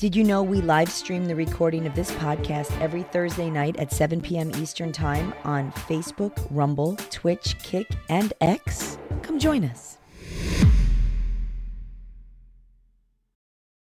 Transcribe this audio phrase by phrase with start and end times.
[0.00, 3.92] Did you know we live stream the recording of this podcast every Thursday night at
[3.92, 4.50] 7 p.m.
[4.56, 8.96] Eastern Time on Facebook, Rumble, Twitch, Kick, and X?
[9.20, 9.98] Come join us.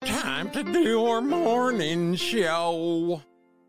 [0.04, 3.22] Time to do our morning show.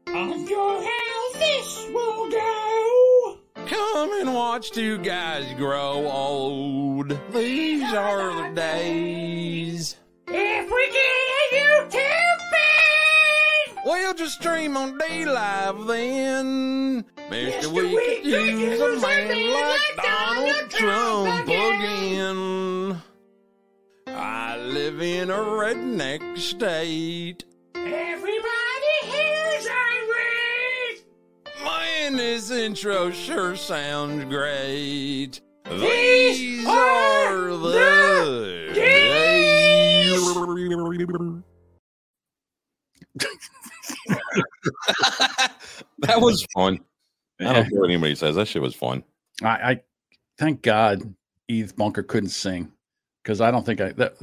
[0.08, 3.38] Wonder how this will go.
[3.68, 7.18] Come and watch two guys grow old.
[7.32, 9.96] These are the days.
[10.28, 12.23] If we get a YouTube feed,
[13.86, 17.04] We'll just stream on DLive then.
[17.30, 17.64] Mr.
[17.64, 17.74] Mr.
[17.74, 23.02] We We could use a man like like Donald Trump Trump again.
[24.08, 27.44] I live in a redneck state.
[27.76, 31.04] everybody here's irate.
[31.66, 35.42] Man, this intro sure sounds great.
[35.70, 39.44] These These are are the the days.
[46.00, 46.80] that was fun.
[47.40, 48.36] I don't care what anybody says.
[48.36, 49.04] That shit was fun.
[49.42, 49.82] I, I
[50.38, 51.14] thank God
[51.48, 52.72] Edith Bunker couldn't sing
[53.24, 54.18] because I don't think I that.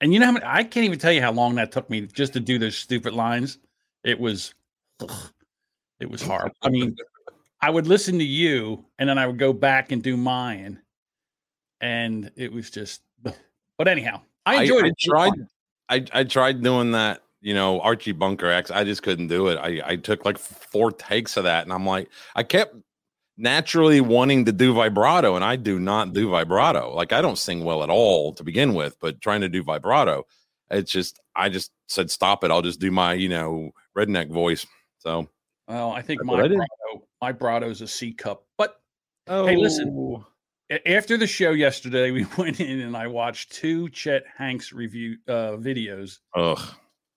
[0.00, 0.44] And you know how many?
[0.44, 3.14] I can't even tell you how long that took me just to do those stupid
[3.14, 3.58] lines.
[4.02, 4.54] It was,
[6.00, 6.50] it was hard.
[6.62, 6.96] I mean,
[7.60, 10.80] I would listen to you, and then I would go back and do mine,
[11.80, 13.02] and it was just.
[13.78, 14.98] But anyhow, I enjoyed I, it.
[14.98, 15.32] tried.
[15.88, 17.21] I, I tried doing that.
[17.42, 18.70] You know, Archie Bunker X.
[18.70, 19.56] I just couldn't do it.
[19.56, 22.74] I, I took like four takes of that, and I'm like, I kept
[23.36, 26.94] naturally wanting to do vibrato, and I do not do vibrato.
[26.94, 30.24] Like I don't sing well at all to begin with, but trying to do vibrato,
[30.70, 32.50] it's just I just said stop it.
[32.50, 34.66] I'll just do my you know redneck voice.
[34.98, 35.28] So
[35.68, 36.48] Well, I think my what I.
[36.48, 38.80] Brado, my Brado is a C cup, but
[39.26, 39.46] oh.
[39.46, 40.24] Hey, listen.
[40.86, 45.56] after the show yesterday, we went in and I watched two Chet Hanks review uh,
[45.58, 46.60] videos, Ugh.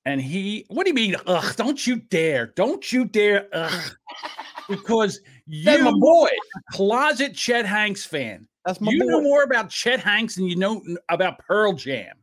[0.05, 1.15] And he, what do you mean?
[1.27, 1.55] Ugh!
[1.55, 2.47] Don't you dare!
[2.47, 3.47] Don't you dare!
[3.53, 3.95] Ugh!
[4.67, 5.19] Because
[5.63, 6.29] That's my you, boy.
[6.71, 10.81] closet Chet Hanks fan, That's my you know more about Chet Hanks than you know
[11.09, 12.15] about Pearl Jam.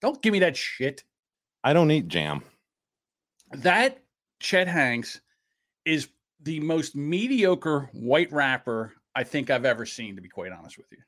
[0.00, 1.04] Don't give me that shit.
[1.62, 2.42] I don't eat jam.
[3.52, 4.02] That
[4.40, 5.20] Chet Hanks
[5.84, 6.08] is
[6.42, 10.86] the most mediocre white rapper I think I've ever seen, to be quite honest with
[10.90, 10.98] you.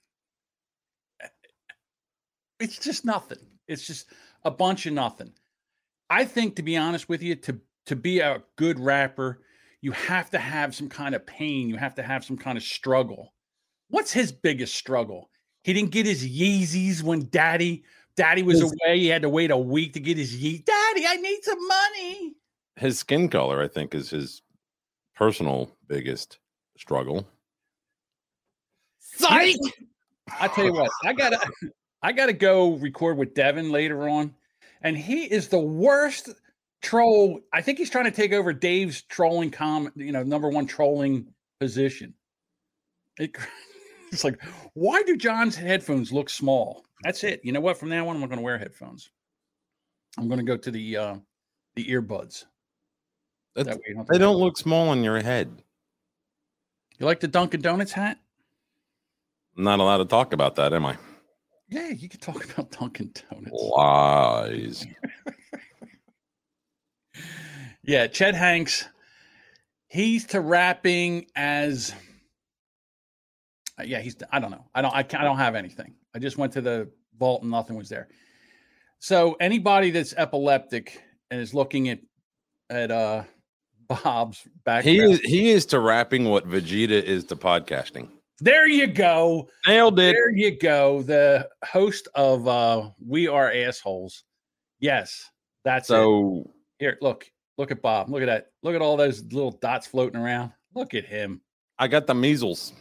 [2.60, 3.38] It's just nothing.
[3.68, 4.06] It's just
[4.44, 5.32] a bunch of nothing.
[6.10, 9.40] I think, to be honest with you, to to be a good rapper,
[9.80, 11.68] you have to have some kind of pain.
[11.68, 13.32] You have to have some kind of struggle.
[13.88, 15.30] What's his biggest struggle?
[15.62, 17.84] He didn't get his Yeezys when Daddy
[18.16, 18.98] Daddy was His- away.
[18.98, 20.64] He had to wait a week to get his Yeezys.
[20.64, 22.34] Daddy, I need some money.
[22.76, 24.42] His skin color, I think, is his
[25.14, 26.38] personal biggest
[26.78, 27.26] struggle.
[28.98, 29.56] Psych!
[30.40, 31.38] I tell you what, I gotta
[32.02, 34.34] I gotta go record with Devin later on.
[34.86, 36.30] And he is the worst
[36.80, 37.40] troll.
[37.52, 41.26] I think he's trying to take over Dave's trolling com, you know, number one trolling
[41.58, 42.14] position.
[43.18, 43.36] It,
[44.12, 44.40] it's like,
[44.74, 46.84] why do John's headphones look small?
[47.02, 47.40] That's it.
[47.42, 47.78] You know what?
[47.78, 49.10] From now on, I'm not gonna wear headphones.
[50.18, 51.16] I'm gonna go to the uh
[51.74, 52.44] the earbuds.
[53.56, 55.50] That's, That way don't they don't look small on your head.
[57.00, 58.20] You like the Dunkin' Donuts hat?
[59.58, 60.96] I'm not allowed to talk about that, am I?
[61.68, 63.50] Yeah, you can talk about Dunkin' Donuts.
[63.52, 64.86] Lies.
[67.82, 68.84] Yeah, Chet Hanks.
[69.88, 71.92] He's to rapping as.
[73.78, 74.16] uh, Yeah, he's.
[74.32, 74.64] I don't know.
[74.74, 74.94] I don't.
[74.94, 75.94] I, can't, I don't have anything.
[76.14, 78.08] I just went to the vault and nothing was there.
[78.98, 81.00] So anybody that's epileptic
[81.30, 82.00] and is looking at
[82.70, 83.22] at uh
[83.88, 84.82] Bob's back.
[84.82, 88.08] he is he is to rapping what Vegeta is to podcasting.
[88.40, 89.48] There you go.
[89.66, 90.12] Nailed it.
[90.12, 91.02] There you go.
[91.02, 94.24] The host of uh We Are Assholes.
[94.78, 95.30] Yes,
[95.64, 95.92] that's it.
[95.94, 98.10] So Here, look, look at Bob.
[98.10, 98.48] Look at that.
[98.62, 100.52] Look at all those little dots floating around.
[100.74, 101.40] Look at him.
[101.78, 102.72] I got the measles.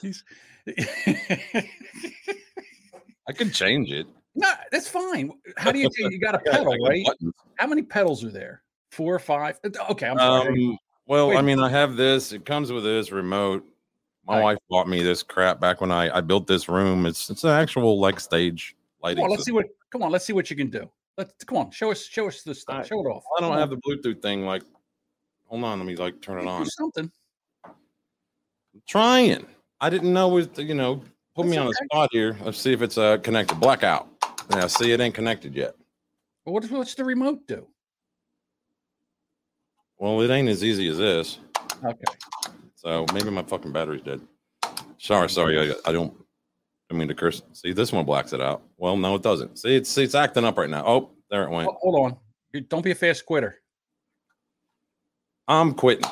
[0.00, 0.22] He's
[3.28, 4.06] I could change it.
[4.34, 5.32] no, that's fine.
[5.56, 5.88] How do you?
[5.98, 7.04] You got a pedal, right?
[7.56, 8.62] How many pedals are there?
[8.90, 9.58] Four or five?
[9.64, 10.64] Uh, Okay, I'm sorry.
[10.64, 11.36] Um, well, Wait.
[11.38, 12.32] I mean, I have this.
[12.32, 13.64] It comes with this remote.
[14.26, 14.42] My Right.
[14.44, 17.04] wife bought me this crap back when I, I built this room.
[17.04, 19.22] It's it's an actual like stage lighting.
[19.22, 19.66] come on, let's see what.
[19.90, 20.90] Come on, let's see what you can do.
[21.18, 21.70] Let's come on.
[21.70, 22.04] Show us.
[22.04, 22.76] Show us this stuff.
[22.76, 23.22] I- show it off.
[23.36, 24.46] I don't Come have on, the Bluetooth thing.
[24.46, 24.62] Like,
[25.46, 26.66] hold on, let me like turn it do on.
[26.66, 27.10] something.
[28.86, 29.46] trying.
[29.80, 31.02] I didn't know it was, you know,
[31.36, 32.36] put me That's on the spot here.
[32.42, 33.60] Let's see if it's uh connected.
[33.60, 34.08] Blackout.
[34.50, 35.74] Yeah, see, it ain't connected yet.
[36.44, 37.66] Well, what, what's the remote do?
[40.04, 41.38] Well, it ain't as easy as this.
[41.82, 42.04] Okay.
[42.74, 44.20] So maybe my fucking battery's dead.
[44.98, 45.72] Sorry, sorry.
[45.72, 46.12] I, I don't.
[46.90, 47.40] I mean to curse.
[47.54, 48.60] See, this one blacks it out.
[48.76, 49.60] Well, no, it doesn't.
[49.60, 50.84] See, it's it's acting up right now.
[50.86, 51.70] Oh, There it went.
[51.70, 52.18] Oh, hold on.
[52.52, 53.62] You- Don't be a fast quitter.
[55.48, 56.04] I'm quitting.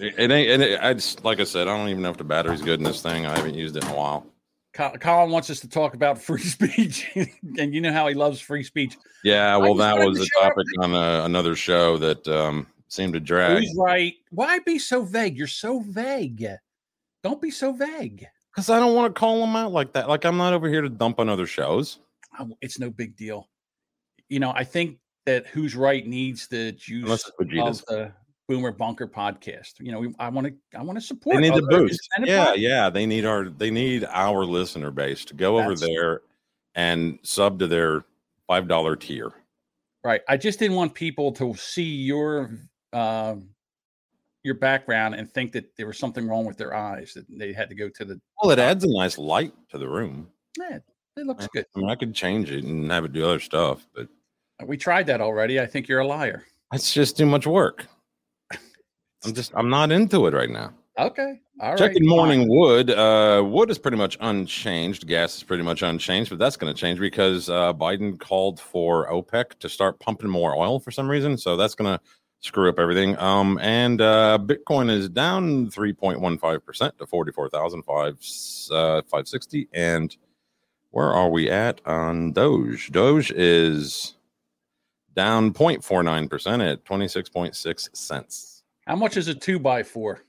[0.00, 0.50] it ain't.
[0.50, 2.80] And it, I just, like I said, I don't even know if the battery's good
[2.80, 3.26] in this thing.
[3.26, 4.26] I haven't used it in a while.
[4.74, 8.64] Colin wants us to talk about free speech, and you know how he loves free
[8.64, 8.96] speech.
[9.22, 13.62] Yeah, well, that was a topic on uh another show that um, seemed to drag.
[13.62, 14.14] Who's right?
[14.30, 15.36] Why be so vague?
[15.36, 16.46] You're so vague.
[17.22, 18.26] Don't be so vague.
[18.54, 20.08] Because I don't want to call them out like that.
[20.08, 21.98] Like I'm not over here to dump on other shows.
[22.60, 23.48] It's no big deal.
[24.28, 27.80] You know, I think that who's right needs the juice Unless it's Vegeta's.
[27.82, 28.12] of the
[28.48, 29.80] Boomer Bunker podcast.
[29.80, 31.36] You know, we, I want to, I want to support.
[31.36, 32.08] They need the boost.
[32.20, 32.56] Yeah, podcasts.
[32.58, 32.90] yeah.
[32.90, 36.22] They need our they need our listener base to go over there
[36.74, 38.04] and sub to their
[38.46, 39.32] five dollar tier.
[40.04, 40.20] Right.
[40.28, 42.50] I just didn't want people to see your
[42.92, 43.48] um
[44.44, 47.68] your background and think that there was something wrong with their eyes that they had
[47.68, 48.20] to go to the.
[48.42, 50.28] Well, it adds a nice light to the room.
[50.58, 50.78] Yeah,
[51.16, 51.64] it looks good.
[51.76, 54.08] I mean, I could change it and have it do other stuff, but
[54.66, 55.60] We tried that already.
[55.60, 56.44] I think you're a liar.
[56.72, 57.86] it's just too much work.
[59.24, 60.72] I'm just I'm not into it right now.
[60.98, 61.40] Okay.
[61.60, 61.78] All right.
[61.78, 62.08] Checking fine.
[62.16, 62.90] morning wood.
[62.90, 65.06] Uh, wood is pretty much unchanged.
[65.06, 69.08] Gas is pretty much unchanged, but that's going to change because uh, Biden called for
[69.10, 71.38] OPEC to start pumping more oil for some reason.
[71.38, 72.04] So that's going to
[72.42, 73.18] screw up everything.
[73.18, 79.68] Um, and uh, Bitcoin is down 3.15 percent to 44,560.
[79.72, 80.14] And
[80.90, 82.90] where are we at on Doge?
[82.92, 84.16] Doge is
[85.14, 88.64] down 0.49 percent at 26.6 cents.
[88.86, 90.20] How much is a two by four?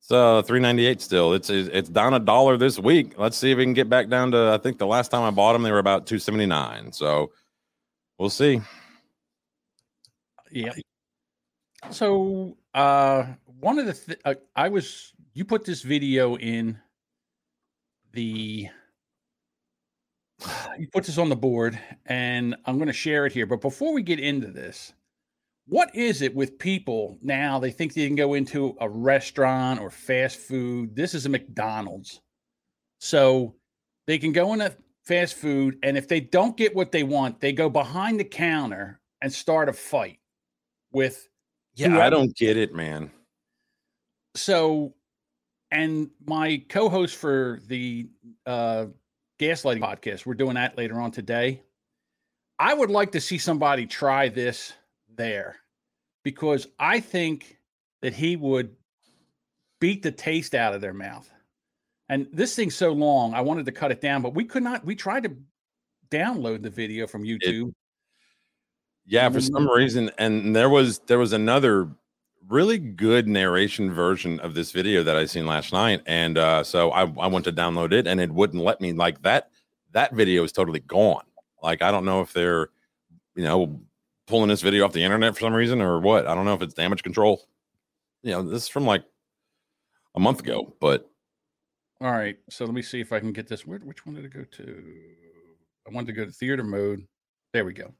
[0.00, 1.32] So 398 still.
[1.32, 3.18] It's it's down a dollar this week.
[3.18, 5.30] Let's see if we can get back down to I think the last time I
[5.30, 6.92] bought them they were about 279.
[6.92, 7.32] So
[8.18, 8.60] we'll see.
[10.52, 10.74] Yeah.
[11.90, 13.26] So, uh,
[13.60, 16.78] one of the th- uh, I was you put this video in
[18.12, 18.68] the
[20.78, 23.46] you put this on the board, and I'm going to share it here.
[23.46, 24.92] But before we get into this,
[25.66, 27.58] what is it with people now?
[27.58, 30.94] They think they can go into a restaurant or fast food.
[30.96, 32.20] This is a McDonald's,
[32.98, 33.54] so
[34.06, 37.52] they can go into fast food, and if they don't get what they want, they
[37.52, 40.18] go behind the counter and start a fight
[40.92, 41.28] with
[41.76, 43.10] Yeah, I don't get it, man.
[44.34, 44.94] so
[45.70, 48.08] and my co-host for the
[48.46, 48.86] uh
[49.40, 51.62] gaslighting podcast we're doing that later on today.
[52.58, 54.72] I would like to see somebody try this
[55.14, 55.56] there
[56.24, 57.58] because i think
[58.02, 58.74] that he would
[59.80, 61.30] beat the taste out of their mouth.
[62.08, 64.84] And this thing's so long i wanted to cut it down but we could not
[64.84, 65.36] we tried to
[66.10, 67.72] download the video from youtube
[69.06, 71.88] Yeah, for some reason and there was there was another
[72.48, 76.90] really good narration version of this video that I seen last night and uh so
[76.92, 79.50] I I went to download it and it wouldn't let me like that
[79.92, 81.24] that video is totally gone.
[81.62, 82.68] Like I don't know if they're
[83.34, 83.80] you know
[84.26, 86.26] pulling this video off the internet for some reason or what.
[86.26, 87.42] I don't know if it's damage control.
[88.22, 89.04] You know, this is from like
[90.16, 91.08] a month ago, but
[92.00, 93.66] All right, so let me see if I can get this.
[93.66, 94.84] Where, which one did it go to?
[95.88, 97.06] I wanted to go to theater mode.
[97.52, 97.94] There we go.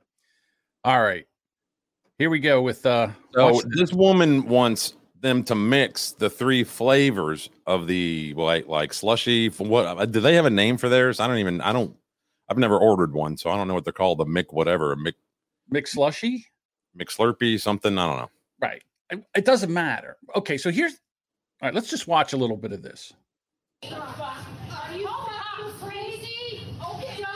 [0.87, 1.27] All right,
[2.17, 3.09] here we go with uh.
[3.35, 3.93] So this.
[3.93, 9.49] woman wants them to mix the three flavors of the like like slushy.
[9.49, 11.19] For what uh, do they have a name for theirs?
[11.19, 11.61] I don't even.
[11.61, 11.93] I don't.
[12.49, 14.19] I've never ordered one, so I don't know what they're called.
[14.19, 15.15] The Mick whatever, Mick
[15.69, 16.46] Mix slushy.
[16.96, 17.99] McSlurpee something.
[17.99, 18.31] I don't know.
[18.60, 18.82] Right.
[19.10, 20.17] It, it doesn't matter.
[20.37, 20.93] Okay, so here's.
[21.63, 23.13] All right, let's just watch a little bit of this.
[23.82, 26.60] Are you fucking crazy?
[26.81, 27.29] Okay, no,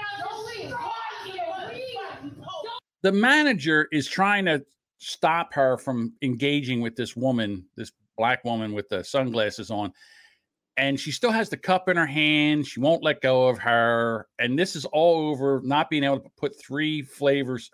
[2.22, 4.64] I'm just The manager is trying to
[4.98, 9.92] stop her from engaging with this woman, this black woman with the sunglasses on.
[10.76, 12.66] And she still has the cup in her hand.
[12.66, 14.26] She won't let go of her.
[14.40, 17.70] And this is all over not being able to put three flavors.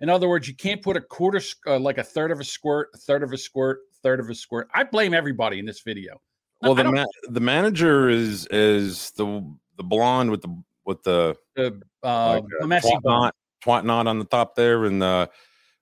[0.00, 2.90] In other words, you can't put a quarter, uh, like a third of a squirt,
[2.94, 4.68] a third of a squirt, third of a squirt.
[4.72, 6.20] I blame everybody in this video.
[6.62, 11.82] Well, the ma- the manager is is the the blonde with the with the the,
[12.04, 13.32] uh, like, the uh, messy twat
[13.66, 13.84] bun.
[13.84, 15.28] knot, twat knot on the top there, and the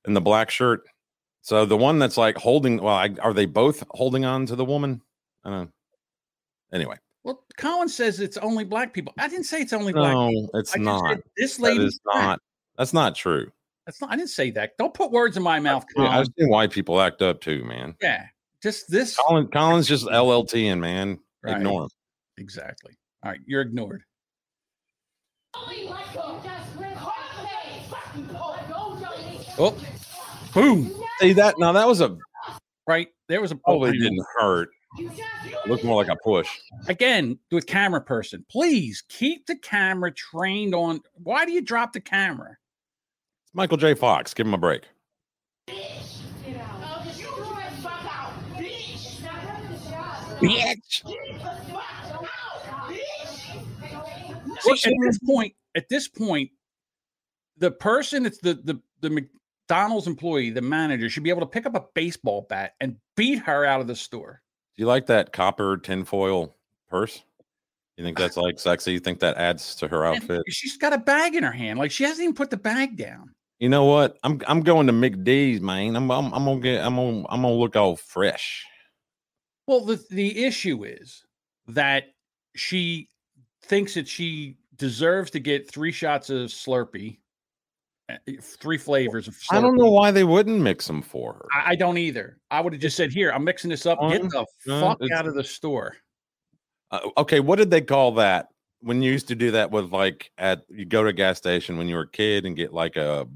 [0.05, 0.83] and the black shirt.
[1.43, 2.79] So the one that's like holding.
[2.79, 5.01] Well, I, are they both holding on to the woman?
[5.45, 5.71] I don't know.
[6.73, 9.13] Anyway, Well, Colin says it's only black people.
[9.19, 10.13] I didn't say it's only black.
[10.15, 10.51] no, people.
[10.55, 11.19] it's not.
[11.37, 12.41] this lady is not.
[12.79, 13.53] That's not true.
[13.87, 14.11] That's not.
[14.11, 14.77] I didn't say that.
[14.79, 16.11] Don't put words in my mouth, Colin.
[16.11, 17.95] I've seen white people act up too, man.
[18.01, 18.25] Yeah,
[18.63, 19.17] just this.
[19.17, 21.57] Colin, Colin's just LLT and man, Right.
[21.59, 21.91] ignore him.
[22.39, 22.97] Exactly.
[23.23, 24.03] All right, you're ignored.
[29.59, 29.77] Oh,
[30.53, 30.93] boom!
[31.21, 31.73] See that now?
[31.73, 32.17] That was a
[32.87, 33.99] Right there was a probably I know.
[34.01, 34.69] didn't hurt,
[35.67, 36.49] Look more like a push.
[36.89, 41.01] Again, with camera person, please keep the camera trained on.
[41.15, 42.57] Why do you drop the camera?
[43.45, 43.95] It's Michael J.
[43.95, 44.35] Fox.
[44.35, 44.85] Give him a break.
[50.41, 51.03] Bitch.
[54.61, 56.51] See, at this point, at this point,
[57.57, 59.27] the person that's the the the
[59.69, 63.39] McDonald's employee, the manager, should be able to pick up a baseball bat and beat
[63.39, 64.43] her out of the store.
[64.77, 66.55] Do you like that copper tinfoil
[66.89, 67.23] purse?
[67.97, 68.23] You think ah.
[68.23, 68.93] that's like sexy?
[68.93, 70.43] You think that adds to her And outfit?
[70.49, 73.35] she's got a bag in her hand, like she hasn't even put the bag down.
[73.59, 74.19] You know what?
[74.23, 75.97] I'm I'm going to McD's, man.
[75.97, 78.67] I'm I'm, I'm gonna get I'm gonna I'm gonna look all fresh.
[79.67, 81.25] Well, the the issue is
[81.69, 82.05] that
[82.55, 83.09] she
[83.63, 87.19] thinks that she deserves to get three shots of Slurpee,
[88.41, 89.37] three flavors of.
[89.51, 91.47] I don't know why they wouldn't mix them for her.
[91.55, 92.39] I, I don't either.
[92.51, 93.99] I would have just said, "Here, I'm mixing this up.
[94.11, 95.97] Get the No, fuck out of the store."
[96.91, 98.49] Uh, okay, what did they call that
[98.81, 101.79] when you used to do that with like at you go to a gas station
[101.79, 103.27] when you were a kid and get like a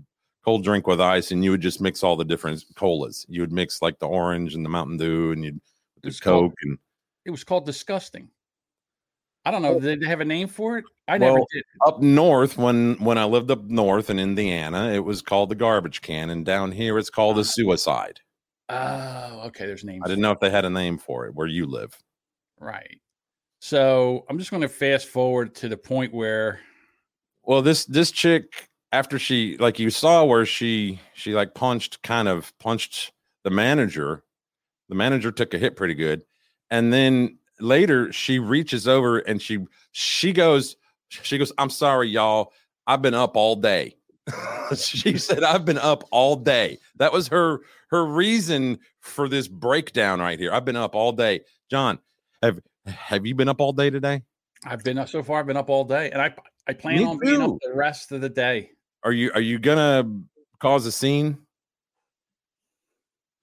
[0.44, 3.24] cold drink with ice and you would just mix all the different colas.
[3.28, 5.60] You would mix like the orange and the Mountain Dew and you'd
[6.02, 6.78] the was called- Coke and
[7.24, 8.28] It was called disgusting.
[9.48, 9.80] I don't know.
[9.80, 10.84] Did they have a name for it?
[11.08, 11.64] I never Well, did.
[11.86, 16.02] up north when when I lived up north in Indiana, it was called the garbage
[16.02, 17.44] can, and down here it's called a Uh-huh.
[17.50, 18.20] suicide.
[18.68, 19.64] Oh, okay.
[19.66, 20.02] There's names.
[20.04, 21.96] I didn't know if they had a name for it where you live.
[22.60, 23.00] Right.
[23.60, 26.60] So I'm just going to fast forward to the point where
[27.44, 32.28] Well, this this chick after she like you saw where she she like punched kind
[32.28, 33.12] of punched
[33.44, 34.24] the manager.
[34.90, 36.24] The manager took a hit pretty good.
[36.70, 39.58] And then later she reaches over and she
[39.92, 40.76] she goes
[41.08, 42.52] she goes, "I'm sorry y'all.
[42.86, 43.96] I've been up all day."
[44.76, 47.60] she said, "I've been up all day." That was her
[47.90, 50.52] her reason for this breakdown right here.
[50.52, 51.40] I've been up all day.
[51.70, 51.98] John,
[52.42, 54.22] have have you been up all day today?
[54.64, 56.34] I've been up so far, I've been up all day, and I
[56.66, 58.70] I plan Me on being up the rest of the day.
[59.02, 60.10] Are you are you gonna
[60.58, 61.38] cause a scene?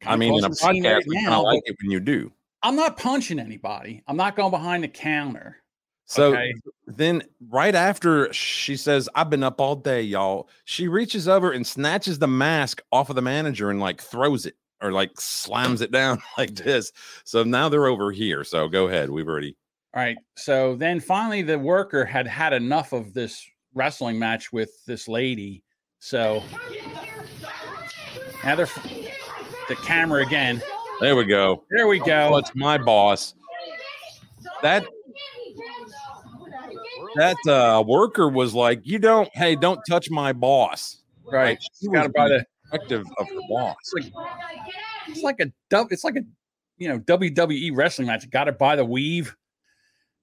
[0.06, 2.00] I mean, in a causing a scene podcast, right now, of like it when you
[2.00, 2.32] do.
[2.66, 4.02] I'm not punching anybody.
[4.08, 5.58] I'm not going behind the counter.
[6.06, 6.52] So okay?
[6.88, 11.66] then, right after she says, "I've been up all day, y'all," she reaches over and
[11.66, 15.92] snatches the mask off of the manager and like throws it or like slams it
[15.92, 16.92] down like this.
[17.24, 18.44] So now they're over here.
[18.44, 19.12] So go ahead.
[19.12, 19.56] We've already.
[19.94, 20.18] All right.
[20.36, 25.64] So then finally, the worker had had enough of this wrestling match with this lady.
[26.00, 26.42] So
[28.44, 28.68] now they're
[29.68, 30.64] the camera again.
[31.02, 31.64] There we go.
[31.70, 32.38] There we Oh, go.
[32.38, 33.34] it's my boss.
[34.62, 34.86] That
[37.16, 39.30] that uh, worker was like, "You don't.
[39.34, 41.50] Hey, don't touch my boss." Right.
[41.52, 42.46] Like, she Got by the.
[42.72, 43.76] protective of her boss.
[43.82, 44.14] It's like
[45.08, 45.52] it's like a.
[45.92, 46.22] It's like a
[46.78, 48.30] you know WWE wrestling match.
[48.30, 49.36] Got it by the weave,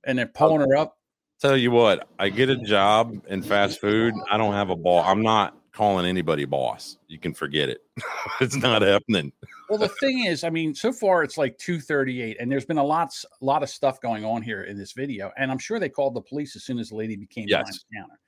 [0.05, 0.97] and they're pulling her up.
[1.41, 4.15] Tell you what, I get a job in fast food.
[4.31, 5.03] I don't have a ball.
[5.05, 6.99] I'm not calling anybody boss.
[7.09, 7.83] You can forget it.
[8.41, 9.33] it's not happening.
[9.69, 12.85] Well, the thing is, I mean, so far it's like 238, and there's been a
[12.85, 15.33] lot, lot of stuff going on here in this video.
[15.39, 17.67] And I'm sure they called the police as soon as the lady became Yes.
[17.91, 18.19] the counter.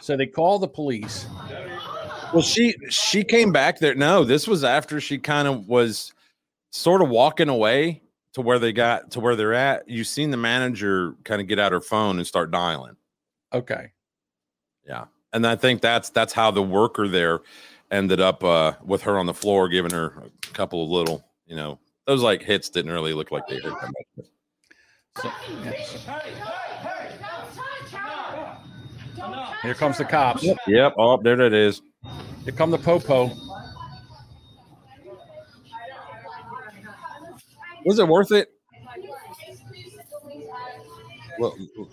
[0.00, 1.26] So they call the police.
[2.32, 3.94] Well, she she came back there.
[3.94, 6.12] No, this was after she kind of was
[6.70, 8.02] sort of walking away
[8.34, 9.88] to where they got to where they're at.
[9.88, 12.96] You seen the manager kind of get out her phone and start dialing.
[13.52, 13.92] Okay.
[15.32, 17.40] And I think that's that's how the worker there
[17.90, 21.56] ended up uh, with her on the floor, giving her a couple of little, you
[21.56, 24.26] know, those like hits didn't really look like they hurt that much.
[25.20, 25.30] So,
[25.64, 25.72] yeah,
[29.62, 30.46] here comes the cops.
[30.66, 30.94] Yep.
[30.96, 31.82] Oh, there it is.
[32.44, 33.30] Here come the popo.
[37.84, 38.48] Was it worth it?
[41.38, 41.88] Well, you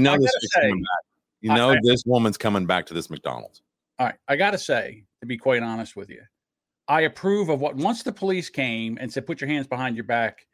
[0.00, 1.05] know this is say- coming back.
[1.46, 3.62] You know I- this woman's coming back to this McDonald's.
[3.98, 6.20] All right, I got to say, to be quite honest with you,
[6.88, 10.04] I approve of what once the police came and said, "Put your hands behind your
[10.04, 10.46] back."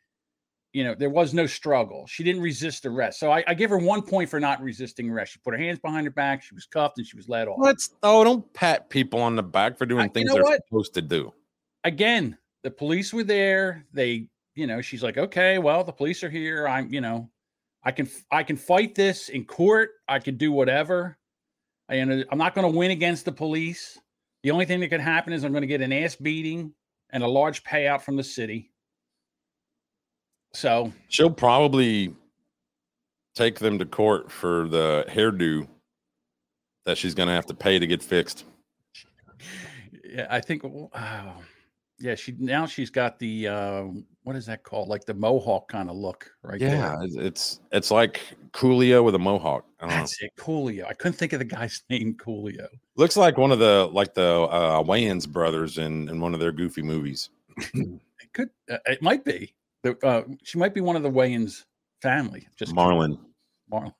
[0.72, 2.06] You know, there was no struggle.
[2.06, 5.32] She didn't resist arrest, so I, I give her one point for not resisting arrest.
[5.32, 6.42] She put her hands behind her back.
[6.42, 7.58] She was cuffed and she was let off.
[7.60, 10.42] Let's oh, don't pat people on the back for doing I- you things know they're
[10.44, 10.60] what?
[10.68, 11.32] supposed to do.
[11.84, 13.84] Again, the police were there.
[13.92, 16.66] They, you know, she's like, "Okay, well, the police are here.
[16.68, 17.28] I'm, you know,
[17.84, 19.90] I can I can fight this in court.
[20.08, 21.18] I can do whatever.
[21.88, 23.98] And I'm not going to win against the police.
[24.42, 26.72] The only thing that could happen is I'm going to get an ass beating
[27.10, 28.70] and a large payout from the city.
[30.54, 32.14] So She'll probably
[33.34, 35.66] take them to court for the hairdo
[36.84, 38.44] that she's going to have to pay to get fixed.
[40.04, 40.64] yeah, I think.
[40.64, 40.90] Oh,
[42.02, 43.84] Yeah, she now she's got the uh,
[44.24, 44.88] what is that called?
[44.88, 46.60] Like the mohawk kind of look, right?
[46.60, 47.24] Yeah, there.
[47.24, 49.64] it's it's, like Coolio with a mohawk.
[49.78, 50.00] I don't know.
[50.00, 50.86] that's it, Coolio.
[50.88, 52.66] I couldn't think of the guy's name, Coolio.
[52.96, 56.50] Looks like one of the like the uh, Wayans brothers in in one of their
[56.50, 57.30] goofy movies.
[57.74, 59.54] It could, uh, it might be.
[59.82, 61.64] The, uh, she might be one of the Wayans
[62.00, 62.48] family.
[62.56, 62.76] Just kidding.
[62.76, 63.18] Marlon.
[63.70, 63.94] Marlon.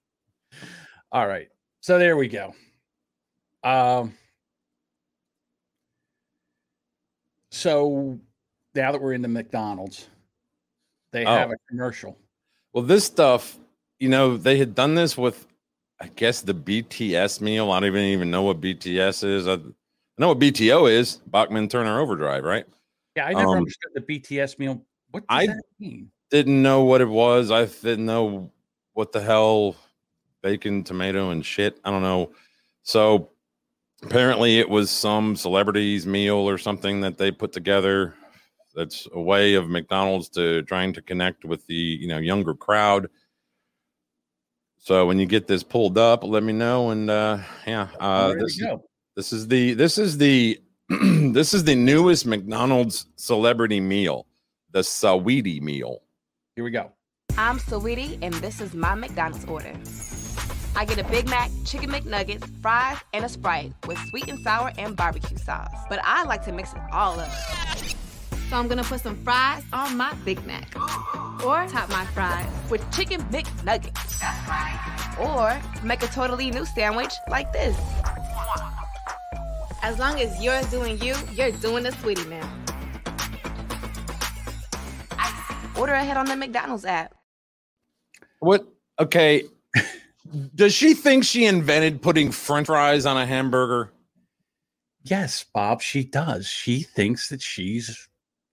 [1.12, 1.48] All right.
[1.80, 2.52] So there we go.
[3.62, 4.14] Um
[7.52, 8.18] so
[8.74, 10.08] now that we're in the McDonald's,
[11.10, 11.30] they Oh.
[11.30, 12.16] have a commercial.
[12.72, 13.58] Well, this stuff,
[14.00, 15.46] you know, they had done this with,
[16.00, 17.70] I guess, the BTS meal.
[17.70, 19.46] I don't even even know what BTS is.
[19.46, 19.58] I, I
[20.18, 21.16] know what BTO is.
[21.26, 22.64] Bachman Turner Overdrive, right?
[23.16, 24.82] Yeah, I never Um, understood the BTS meal.
[25.10, 26.10] What does I- that mean?
[26.30, 27.50] Didn't know what it was.
[27.50, 28.50] I didn't know
[28.94, 29.76] what the hell
[30.40, 31.78] bacon, tomato, and shit.
[31.84, 32.32] I don't know.
[32.82, 33.28] So
[34.02, 38.14] apparently, it was some celebrity's meal or something that they put together.
[38.74, 43.08] That's a way of McDonald's to trying to connect with the you know younger crowd.
[44.78, 46.90] So when you get this pulled up, let me know.
[46.90, 48.60] And uh, yeah, uh, this
[49.14, 54.26] this is the this is the this is the newest McDonald's celebrity meal,
[54.72, 56.02] the Saweetie meal.
[56.56, 56.92] Here we go.
[57.38, 59.72] I'm Saweetie, and this is my McDonald's order.
[60.74, 64.72] I get a Big Mac, chicken McNuggets, fries, and a Sprite with sweet and sour
[64.78, 65.68] and barbecue sauce.
[65.88, 67.30] But I like to mix it all up.
[68.48, 70.74] So I'm gonna put some fries on my Big Mac.
[71.44, 74.18] Or top my fries with chicken McNuggets.
[74.18, 75.16] That's right.
[75.20, 77.76] Or make a totally new sandwich like this.
[79.82, 82.48] As long as you're doing you, you're doing the Saweetie meal.
[85.76, 87.14] Order ahead on the McDonald's app.
[88.40, 88.66] What?
[88.98, 89.44] Okay.
[90.54, 93.92] Does she think she invented putting French fries on a hamburger?
[95.02, 96.46] Yes, Bob, she does.
[96.46, 98.08] She thinks that she's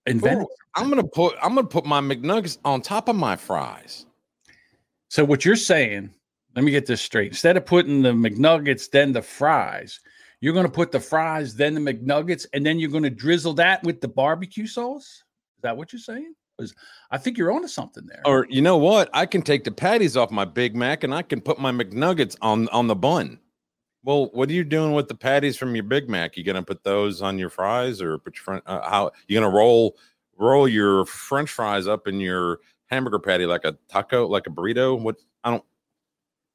[0.06, 0.44] invented.
[0.44, 4.06] Ooh, I'm gonna put I'm gonna put my McNuggets on top of my fries.
[5.08, 6.10] So what you're saying,
[6.54, 7.32] let me get this straight.
[7.32, 10.00] Instead of putting the McNuggets, then the fries,
[10.40, 13.54] you're going to put the fries, then the McNuggets, and then you're going to drizzle
[13.54, 15.04] that with the barbecue sauce.
[15.56, 16.34] Is that what you're saying?
[17.10, 18.22] I think you're onto something there.
[18.24, 19.10] Or you know what?
[19.12, 22.36] I can take the patties off my Big Mac and I can put my McNuggets
[22.42, 23.38] on on the bun.
[24.02, 26.36] Well, what are you doing with the patties from your Big Mac?
[26.36, 28.62] You gonna put those on your fries, or put your front?
[28.66, 29.96] Uh, how you gonna roll
[30.38, 34.98] roll your French fries up in your hamburger patty like a taco, like a burrito?
[35.00, 35.64] What I don't.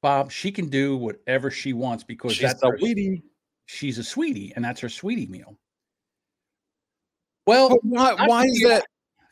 [0.01, 3.23] Bob, she can do whatever she wants because She's that's a her- weedy.
[3.65, 5.57] she's a sweetie, and that's her sweetie meal.
[7.47, 8.15] Well, why?
[8.25, 8.85] Why is that?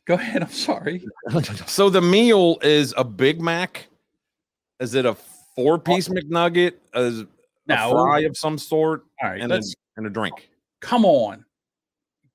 [0.06, 0.42] Go ahead.
[0.44, 1.04] I'm sorry.
[1.68, 3.88] So the meal is a Big Mac.
[4.80, 5.16] Is it a
[5.56, 6.74] four piece McNugget?
[6.96, 7.28] Is a
[7.68, 7.92] No.
[7.92, 9.62] fry of some sort All right, and a,
[9.98, 10.50] and a drink?
[10.82, 11.46] come on.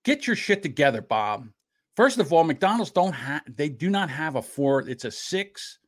[0.05, 1.49] Get your shit together, Bob.
[1.97, 5.79] First of all, McDonald's don't have they do not have a four, it's a six.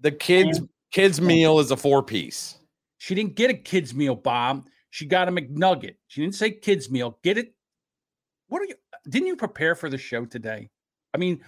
[0.00, 0.60] The kids
[0.92, 2.56] kids meal is a four piece.
[2.98, 4.66] She didn't get a kids meal, Bob.
[4.90, 5.96] She got a McNugget.
[6.06, 7.18] She didn't say kids meal.
[7.24, 7.54] Get it?
[8.48, 8.74] What are you?
[9.08, 10.70] Didn't you prepare for the show today?
[11.14, 11.40] I mean,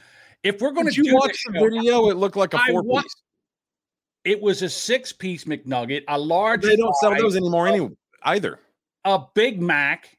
[0.43, 2.09] if we're going to Did you do watch the the show, video?
[2.11, 3.15] It looked like a four wa- piece.
[4.25, 7.89] it was a six-piece McNugget, a large, They don't sell those anymore any
[8.25, 8.61] either.
[9.05, 10.17] a Big Mac,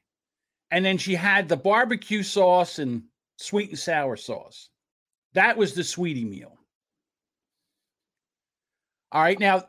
[0.70, 3.02] and then she had the barbecue sauce and
[3.38, 4.68] sweet and sour sauce.
[5.34, 6.56] That was the sweetie meal.
[9.12, 9.64] All right, now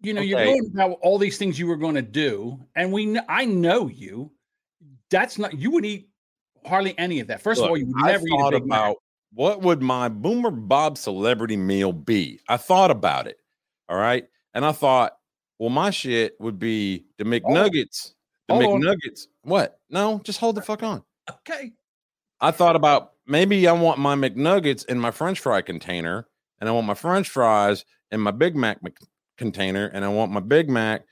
[0.00, 3.04] you know you're going about all these things you were going to do, and we
[3.12, 4.32] kn- I know you.
[5.10, 6.08] That's not you would eat
[6.64, 7.42] hardly any of that.
[7.42, 8.94] First of all, you would I never eat a thought Big Mac.
[9.32, 12.40] What would my Boomer Bob celebrity meal be.
[12.48, 13.38] I thought about it.
[13.88, 15.16] All right, and I thought,
[15.58, 18.14] well, my shit would be the McNuggets.
[18.48, 18.82] The Hold on.
[18.82, 19.26] McNuggets.
[19.42, 19.80] What?
[19.90, 21.02] No, just hold the fuck on.
[21.30, 21.72] Okay,
[22.40, 26.26] I thought about maybe I want my McNuggets in my French fry container,
[26.60, 28.98] and I want my French fries in my Big Mac Mc-
[29.36, 31.04] container, and I want my Big Mac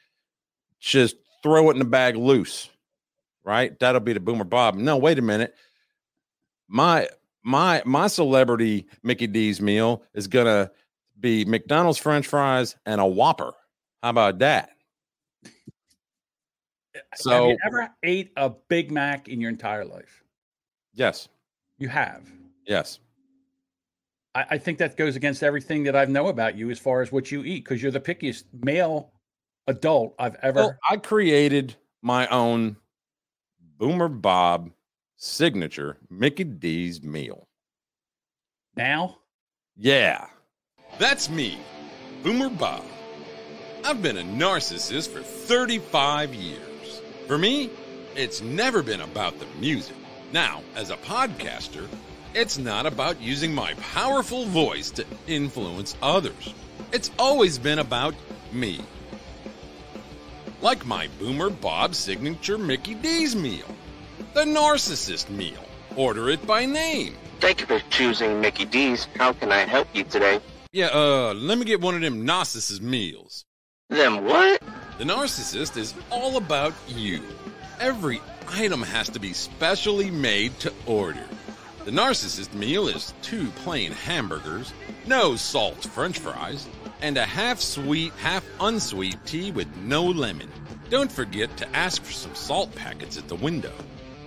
[0.81, 2.71] just throw it in the bag loose.
[3.45, 3.79] Right?
[3.79, 4.75] That'll be the Boomer Bob.
[4.75, 5.55] No, wait a minute.
[6.69, 7.09] My
[7.47, 10.71] my my celebrity Mickey D's meal is gonna
[11.21, 13.53] be McDonald's French fries and a Whopper.
[14.03, 14.71] How about that?
[16.95, 20.25] have So you ever ate a Big Mac in your entire life?
[20.93, 21.29] yes,
[21.79, 22.29] You have.
[22.67, 22.99] yes.
[24.35, 27.13] I, I think that goes against everything that I know about you as far as
[27.13, 29.13] what you eat, because you're the pickiest male
[29.69, 30.61] adult I've ever.
[30.61, 32.77] Well, I created my own
[33.79, 34.71] Boomer Bob
[35.17, 37.49] signature Mickey D's meal.
[38.77, 39.17] now,
[39.77, 40.27] Yeah,
[40.99, 41.59] that's me,
[42.23, 42.85] Boomer Bob.
[43.85, 47.01] I've been a narcissist for 35 years.
[47.27, 47.71] For me,
[48.15, 49.97] it's never been about the music,
[50.33, 51.87] Now, as a podcaster,
[52.35, 56.53] it's not about using my powerful voice to influence others.
[56.93, 58.15] It's always been about
[58.53, 58.81] me.
[60.61, 63.67] Like my Boomer Bob signature Mickey D's meal,
[64.37, 65.65] the Narcissist meal.
[65.97, 67.17] Order it by name.
[67.41, 69.09] Thank you for choosing Mickey D's.
[69.17, 70.41] How can I help you today?
[70.73, 73.47] Yeah, uh, let me get one of them Narcissist meals.
[73.89, 74.61] Them what?
[74.99, 77.23] The Narcissist is all about you.
[77.81, 81.27] Every item has to be specially made to order.
[81.87, 84.75] The Narcissist meal is two plain hamburgers,
[85.07, 86.69] no salt french fries,
[87.01, 90.51] and a half sweet, half unsweet tea with no lemon.
[90.91, 93.73] Don't forget to ask for some salt packets at the window.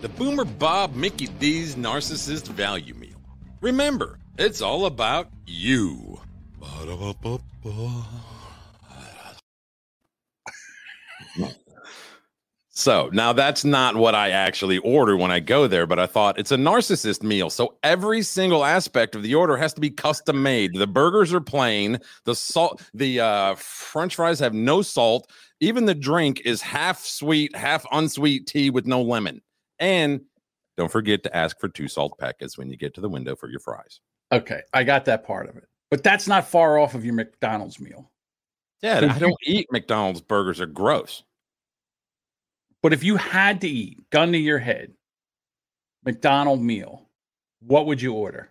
[0.01, 3.21] The Boomer Bob Mickey D's Narcissist Value Meal.
[3.59, 6.21] Remember, it's all about you.
[12.71, 16.39] So now that's not what I actually order when I go there, but I thought
[16.39, 17.49] it's a narcissist meal.
[17.49, 20.75] So every single aspect of the order has to be custom made.
[20.75, 25.29] The burgers are plain, the salt, the uh, French fries have no salt.
[25.59, 29.41] Even the drink is half sweet, half unsweet tea with no lemon.
[29.79, 30.21] And
[30.77, 33.49] don't forget to ask for two salt packets when you get to the window for
[33.49, 33.99] your fries.
[34.31, 35.65] Okay, I got that part of it.
[35.89, 38.11] But that's not far off of your McDonald's meal.
[38.81, 40.59] Yeah, I don't eat McDonald's burgers.
[40.59, 41.23] They're gross.
[42.81, 44.93] But if you had to eat, gun to your head,
[46.05, 47.09] McDonald meal,
[47.59, 48.49] what would you order?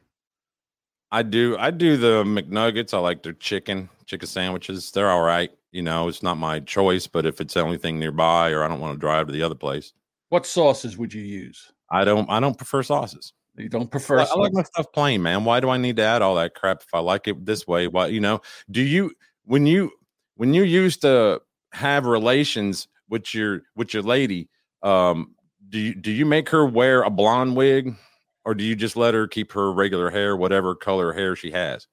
[1.11, 1.57] I do.
[1.57, 2.93] I do the McNuggets.
[2.93, 4.91] I like their chicken, chicken sandwiches.
[4.91, 5.51] They're all right.
[5.73, 8.69] You know, it's not my choice, but if it's the only thing nearby or I
[8.69, 9.95] don't want to drive to the other place,
[10.29, 11.73] What sauces would you use?
[11.91, 12.29] I don't.
[12.31, 13.33] I don't prefer sauces.
[13.57, 15.45] You don't prefer I, I like my stuff plain, man.
[15.45, 17.89] Why do I need to add all that crap if I like it this way?
[17.89, 18.41] Why, you know?
[18.71, 19.13] Do you
[19.45, 19.91] when you
[20.37, 21.41] when you used to
[21.73, 24.49] have relations with your with your lady?
[24.83, 25.35] Um,
[25.69, 27.97] do you do you make her wear a blonde wig,
[28.45, 31.89] or do you just let her keep her regular hair, whatever color hair she has?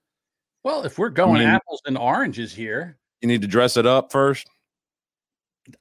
[0.63, 4.12] Well, if we're going mean- apples and oranges here, You need to dress it up
[4.12, 4.48] first.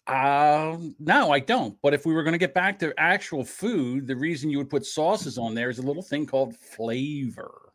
[0.06, 1.76] Uh, no, I don't.
[1.82, 4.70] But if we were going to get back to actual food, the reason you would
[4.70, 7.72] put sauces on there is a little thing called flavor.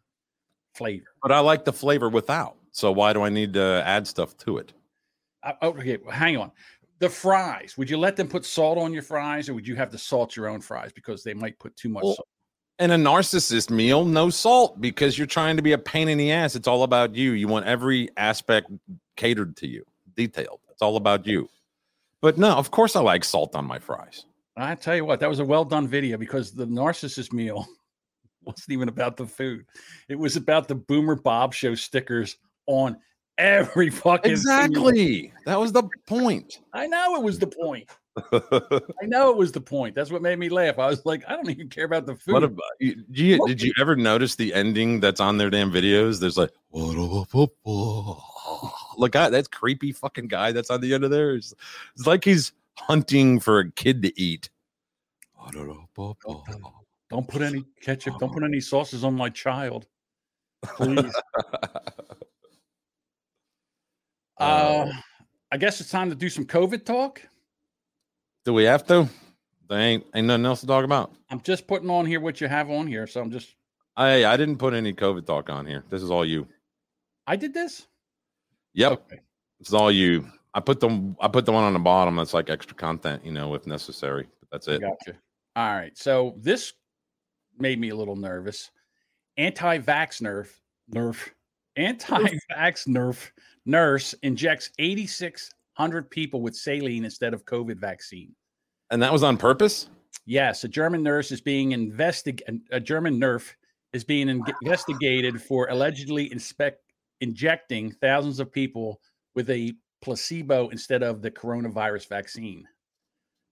[0.73, 1.05] Flavor.
[1.21, 2.55] But I like the flavor without.
[2.71, 4.73] So why do I need to add stuff to it?
[5.43, 6.51] Uh, okay, hang on.
[6.99, 7.77] The fries.
[7.77, 10.35] Would you let them put salt on your fries, or would you have to salt
[10.35, 12.27] your own fries because they might put too much Well, salt?
[12.77, 16.31] And a narcissist meal, no salt because you're trying to be a pain in the
[16.31, 16.55] ass.
[16.55, 17.31] It's all about you.
[17.31, 18.71] You want every aspect
[19.17, 20.61] catered to you, detailed.
[20.71, 21.49] It's all about you.
[22.21, 24.25] But no, of course I like salt on my fries.
[24.57, 27.65] I tell you what, that was a well done video because the narcissist meal
[28.43, 29.65] wasn't even about the food.
[30.09, 32.97] It was about the Boomer Bob show stickers on
[33.37, 34.31] every fucking thing.
[34.33, 35.33] Exactly.
[35.45, 36.59] That was the point.
[36.73, 37.89] I know it was the point.
[38.33, 39.95] I know it was the point.
[39.95, 40.77] That's what made me laugh.
[40.77, 42.33] I was like, I don't even care about the food.
[42.33, 46.19] what about do you, did you ever notice the ending that's on their damn videos?
[46.19, 46.51] There's like
[48.99, 51.35] look at that creepy fucking guy that's on the end of there.
[51.35, 51.53] It's,
[51.95, 54.49] it's like he's hunting for a kid to eat.
[57.09, 59.87] don't put any ketchup, don't put any sauces on my child.
[60.63, 61.15] Please.
[64.37, 64.91] uh,
[65.51, 67.21] I guess it's time to do some COVID talk.
[68.45, 69.09] Do we have to?
[69.69, 71.13] There ain't ain't nothing else to talk about.
[71.29, 73.07] I'm just putting on here what you have on here.
[73.07, 73.55] So I'm just,
[73.95, 75.83] I I didn't put any COVID talk on here.
[75.89, 76.47] This is all you.
[77.27, 77.87] I did this.
[78.73, 79.19] Yep, Okay.
[79.59, 80.27] it's all you.
[80.53, 81.15] I put them.
[81.21, 82.15] I put the one on the bottom.
[82.15, 84.27] That's like extra content, you know, if necessary.
[84.41, 84.81] But that's it.
[84.81, 85.17] Gotcha.
[85.55, 85.95] All right.
[85.97, 86.73] So this
[87.57, 88.71] made me a little nervous.
[89.37, 90.49] Anti-vax nerf,
[90.93, 91.29] nerf,
[91.75, 93.29] anti-vax nerf
[93.65, 98.35] nurse injects 8,600 people with saline instead of COVID vaccine.
[98.91, 99.89] And that was on purpose.
[100.25, 102.61] Yes, a German nurse is being investigated.
[102.71, 103.53] A German nerf
[103.93, 106.81] is being in- investigated for allegedly inspect
[107.21, 109.01] injecting thousands of people
[109.35, 112.67] with a placebo instead of the coronavirus vaccine.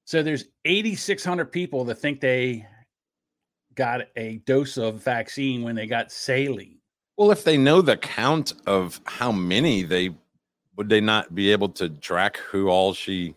[0.06, 2.65] So there's 8,600 people that think they
[3.75, 6.80] got a dose of vaccine when they got saline.
[7.17, 10.12] Well, if they know the count of how many, they
[10.75, 13.36] would they not be able to track who all she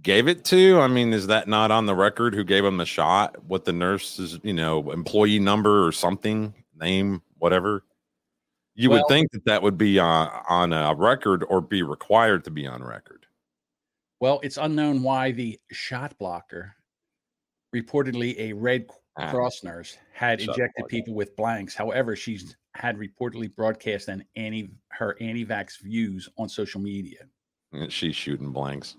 [0.00, 0.80] gave it to?
[0.80, 2.34] I mean, is that not on the record?
[2.34, 3.42] Who gave them the shot?
[3.44, 7.82] What the nurse's you know employee number or something, name, whatever.
[8.78, 12.44] You Well- would think that that would be on on a record or be required
[12.44, 13.26] to be on record.
[14.20, 16.76] Well, it's unknown why the shot blocker,
[17.74, 19.30] reportedly a Red Ah.
[19.32, 20.88] Cross nurse, had injected blocker.
[20.88, 21.74] people with blanks.
[21.74, 27.28] However, she's had reportedly broadcast an anti her anti-vax views on social media.
[27.88, 28.94] She's shooting blanks.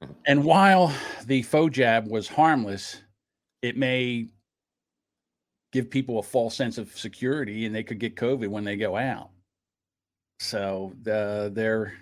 [0.26, 0.94] And while
[1.26, 3.02] the faux jab was harmless,
[3.62, 4.28] it may
[5.72, 8.96] give people a false sense of security and they could get COVID when they go
[8.96, 9.30] out.
[10.40, 11.94] So the, they're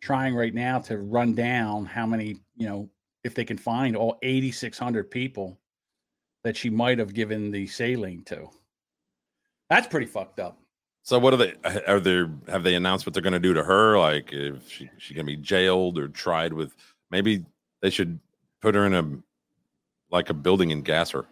[0.00, 2.88] trying right now to run down how many, you know,
[3.24, 5.58] if they can find all 8,600 people
[6.44, 8.48] that she might have given the saline to.
[9.70, 10.58] That's pretty fucked up.
[11.04, 11.54] So what are they?
[11.86, 12.24] Are they?
[12.48, 13.98] Have they announced what they're going to do to her?
[13.98, 16.74] Like, if she she going to be jailed or tried with?
[17.10, 17.44] Maybe
[17.80, 18.20] they should
[18.60, 21.24] put her in a like a building and gas her.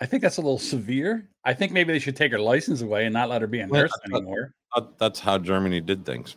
[0.00, 1.28] I think that's a little severe.
[1.44, 3.66] I think maybe they should take her license away and not let her be a
[3.66, 4.54] nurse anymore.
[4.98, 6.36] That's how Germany did things.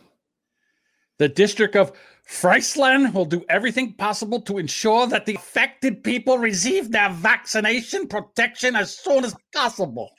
[1.18, 1.92] The District of
[2.24, 8.76] Friesland will do everything possible to ensure that the affected people receive their vaccination protection
[8.76, 10.10] as soon as possible.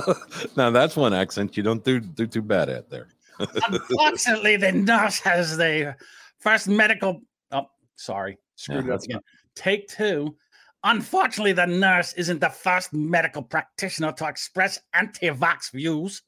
[0.56, 3.08] now that's one accent you don't do do too bad at there.
[3.38, 5.96] Unfortunately, the nurse has the
[6.40, 7.22] first medical.
[7.50, 9.14] Oh, sorry, screwed yeah, up again.
[9.14, 9.24] Not...
[9.54, 10.36] Take two.
[10.84, 16.22] Unfortunately, the nurse isn't the first medical practitioner to express anti-vax views.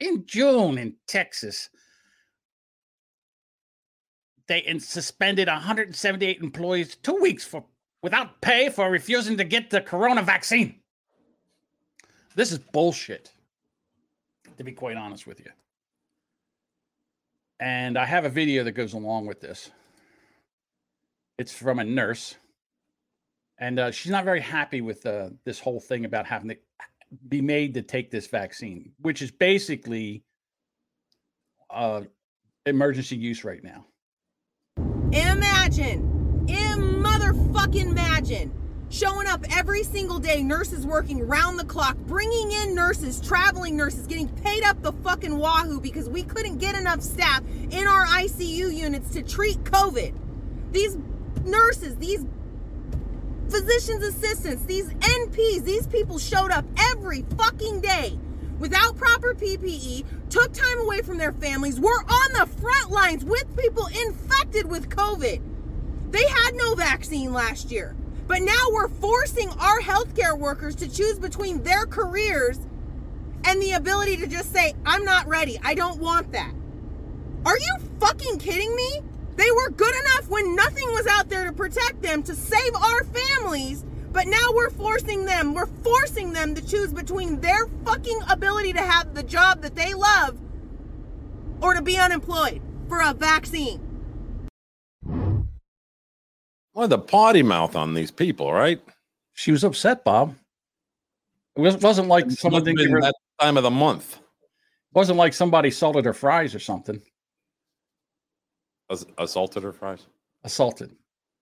[0.00, 1.70] In June, in Texas,
[4.46, 7.64] they suspended 178 employees two weeks for
[8.02, 10.80] without pay for refusing to get the corona vaccine.
[12.34, 13.30] This is bullshit,
[14.58, 15.50] to be quite honest with you.
[17.60, 19.70] And I have a video that goes along with this.
[21.38, 22.34] It's from a nurse,
[23.62, 26.56] and uh, she's not very happy with uh, this whole thing about having to
[27.28, 30.24] be made to take this vaccine, which is basically
[31.70, 32.02] uh,
[32.66, 33.86] emergency use right now.
[35.12, 38.52] Imagine, Im motherfucking imagine
[38.90, 44.08] showing up every single day, nurses working round the clock, bringing in nurses, traveling nurses,
[44.08, 48.74] getting paid up the fucking wahoo because we couldn't get enough staff in our ICU
[48.74, 50.12] units to treat COVID.
[50.72, 50.98] These
[51.44, 52.24] nurses, these
[53.52, 58.18] physician's assistants, these NPs, these people showed up every fucking day
[58.58, 63.44] without proper PPE, took time away from their families, were on the front lines with
[63.56, 65.42] people infected with COVID.
[66.10, 67.94] They had no vaccine last year.
[68.26, 72.58] But now we're forcing our healthcare workers to choose between their careers
[73.44, 75.58] and the ability to just say, I'm not ready.
[75.62, 76.52] I don't want that.
[77.44, 79.00] Are you fucking kidding me?
[79.36, 83.04] They were good enough when nothing was out there to protect them to save our
[83.04, 88.74] families but now we're forcing them, we're forcing them to choose between their fucking ability
[88.74, 90.38] to have the job that they love
[91.62, 93.80] or to be unemployed for a vaccine.
[96.74, 98.80] Well, the potty mouth on these people, right?
[99.32, 100.34] She was upset, Bob.
[101.56, 104.16] It wasn't like someone didn't that time of the month.
[104.16, 107.00] It wasn't like somebody salted her fries or something.
[109.18, 110.06] Assaulted her fries.
[110.44, 110.94] Assaulted.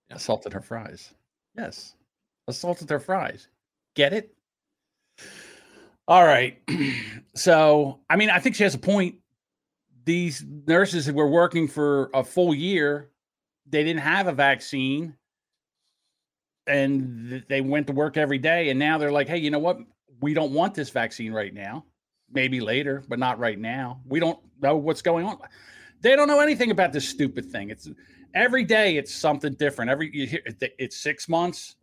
[0.08, 0.16] Yeah.
[0.16, 1.12] Assaulted her fries.
[1.56, 1.94] Yes
[2.50, 3.48] assaulted her fries.
[3.94, 4.34] Get it?
[6.06, 6.58] All right.
[7.34, 9.16] so, I mean, I think she has a point.
[10.04, 13.10] These nurses that were working for a full year,
[13.66, 15.14] they didn't have a vaccine
[16.66, 18.70] and they went to work every day.
[18.70, 19.78] And now they're like, hey, you know what?
[20.20, 21.84] We don't want this vaccine right now.
[22.32, 24.00] Maybe later, but not right now.
[24.06, 25.38] We don't know what's going on.
[26.00, 27.70] They don't know anything about this stupid thing.
[27.70, 27.88] It's
[28.34, 29.90] every day it's something different.
[29.90, 30.40] Every you hear
[30.78, 31.76] it's six months,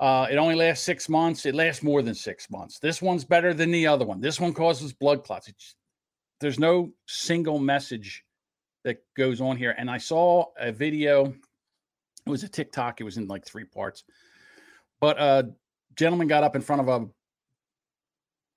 [0.00, 1.46] uh, it only lasts six months.
[1.46, 2.78] It lasts more than six months.
[2.78, 4.20] This one's better than the other one.
[4.20, 5.48] This one causes blood clots.
[5.48, 5.76] It's,
[6.40, 8.24] there's no single message
[8.84, 9.74] that goes on here.
[9.78, 11.26] And I saw a video.
[12.26, 13.00] It was a TikTok.
[13.00, 14.04] It was in like three parts.
[15.00, 15.50] But a
[15.96, 17.06] gentleman got up in front of a,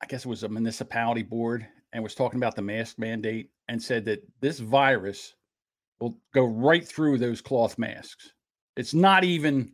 [0.01, 3.81] I guess it was a municipality board, and was talking about the mask mandate and
[3.81, 5.35] said that this virus
[5.99, 8.31] will go right through those cloth masks.
[8.75, 9.73] It's not even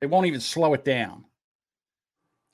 [0.00, 1.24] they won't even slow it down.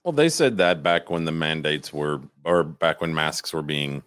[0.04, 4.02] Well, they said that back when the mandates were, or back when masks were being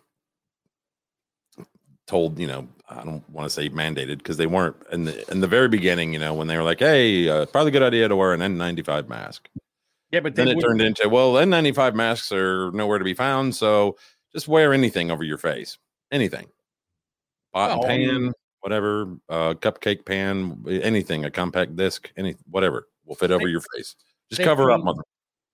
[2.05, 5.41] told, you know, I don't want to say mandated because they weren't in the in
[5.41, 6.13] the very beginning.
[6.13, 8.41] You know, when they were like, "Hey, uh, probably a good idea to wear an
[8.41, 9.49] N95 mask."
[10.11, 13.97] Yeah, but then it turned into, "Well, N95 masks are nowhere to be found, so
[14.31, 15.77] just wear anything over your face,
[16.11, 16.47] anything,
[17.53, 23.31] pot and pan, whatever, uh, cupcake pan, anything, a compact disc, any whatever." will fit
[23.31, 23.95] over they, your face.
[24.29, 25.01] Just cover up, mother.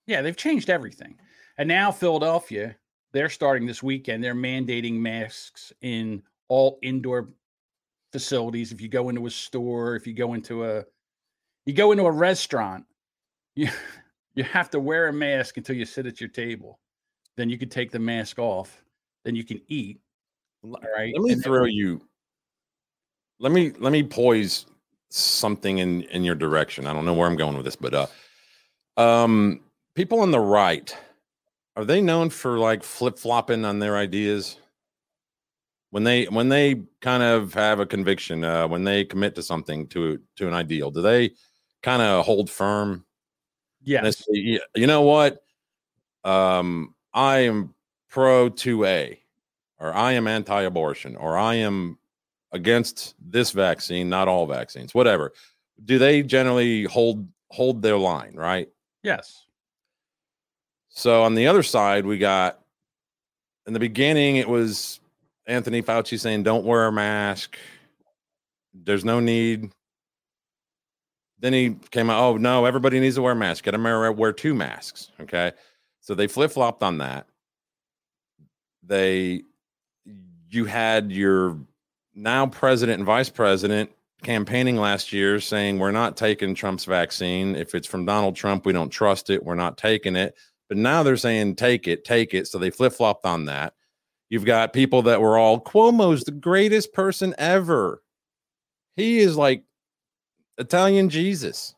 [0.08, 1.16] Yeah, they've changed everything.
[1.58, 2.76] And now Philadelphia,
[3.14, 4.24] they're starting this weekend.
[4.24, 7.30] They're mandating masks in all indoor
[8.12, 8.72] facilities.
[8.72, 10.84] If you go into a store, if you go into a
[11.66, 12.86] you go into a restaurant,
[13.56, 13.70] you
[14.36, 16.80] you have to wear a mask until you sit at your table.
[17.38, 18.84] Then you can take the mask off.
[19.24, 20.00] Then you can eat.
[20.64, 21.14] All right.
[21.18, 22.02] Let me throw you.
[23.40, 24.66] Let me let me poise
[25.10, 26.88] something in in your direction.
[26.88, 28.08] I don't know where I'm going with this, but uh,
[28.98, 29.62] um,
[29.96, 30.96] people on the right
[31.76, 34.58] are they known for like flip flopping on their ideas?
[35.90, 39.88] When they when they kind of have a conviction, uh, when they commit to something
[39.88, 41.32] to to an ideal, do they
[41.82, 43.06] kind of hold firm?
[43.82, 44.20] Yes.
[44.20, 45.44] say, "Yeah, you know what?
[46.24, 47.76] Um, I am
[48.10, 49.20] pro 2A,
[49.84, 52.00] or I am anti abortion, or I am
[52.54, 55.34] against this vaccine, not all vaccines, whatever.
[55.84, 58.70] Do they generally hold hold their line, right?
[59.04, 59.46] Yes.
[60.88, 62.62] So on the other side, we got
[63.68, 65.02] in the beginning, it was
[65.48, 67.58] Anthony Fauci saying, don't wear a mask.
[68.74, 69.72] There's no need.
[71.40, 73.66] Then he came out, oh, no, everybody needs to wear a mask.
[73.66, 75.12] Get them to wear two masks.
[75.20, 75.52] Okay.
[76.00, 77.28] So they flip flopped on that.
[78.82, 79.44] They,
[80.54, 81.58] you had your
[82.16, 83.90] now president and vice president
[84.24, 87.56] campaigning last year saying, we're not taking Trump's vaccine.
[87.56, 89.44] If it's from Donald Trump, we don't trust it.
[89.44, 90.36] We're not taking it.
[90.70, 92.48] But now they're saying, take it, take it.
[92.48, 93.74] So they flip flopped on that.
[94.30, 98.02] You've got people that were all Cuomo's the greatest person ever.
[98.96, 99.64] He is like
[100.58, 101.76] Italian Jesus.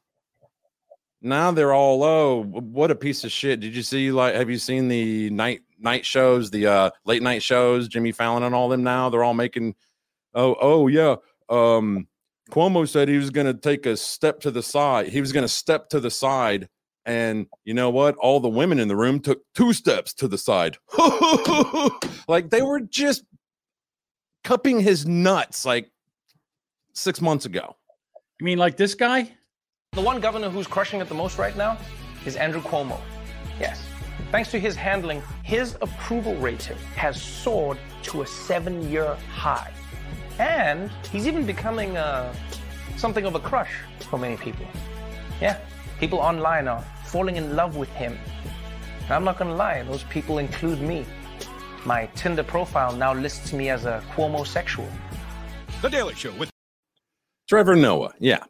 [1.21, 3.59] Now they're all, oh, what a piece of shit.
[3.59, 7.41] Did you see like have you seen the night night shows, the uh late night
[7.41, 9.09] shows, Jimmy Fallon and all them now?
[9.09, 9.75] They're all making
[10.33, 11.15] oh, oh yeah.
[11.47, 12.07] Um
[12.51, 15.07] Cuomo said he was gonna take a step to the side.
[15.07, 16.67] He was gonna step to the side
[17.05, 18.15] and you know what?
[18.17, 20.77] All the women in the room took two steps to the side.
[22.27, 23.23] like they were just
[24.43, 25.91] cupping his nuts like
[26.93, 27.75] six months ago.
[28.39, 29.31] You mean like this guy?
[29.93, 31.77] The one governor who's crushing it the most right now
[32.25, 32.99] is Andrew Cuomo.
[33.59, 33.84] Yes.
[34.35, 39.71] Thanks to his handling, his approval rating has soared to a seven year high.
[40.39, 42.35] And he's even becoming uh,
[42.97, 43.71] something of a crush
[44.09, 44.65] for many people.
[45.39, 45.57] Yeah,
[46.01, 48.19] people online are falling in love with him.
[49.03, 51.05] And I'm not gonna lie, those people include me.
[51.85, 54.89] My Tinder profile now lists me as a Cuomo sexual.
[55.81, 56.51] The Daily Show with
[57.47, 58.43] Trevor Noah, yeah,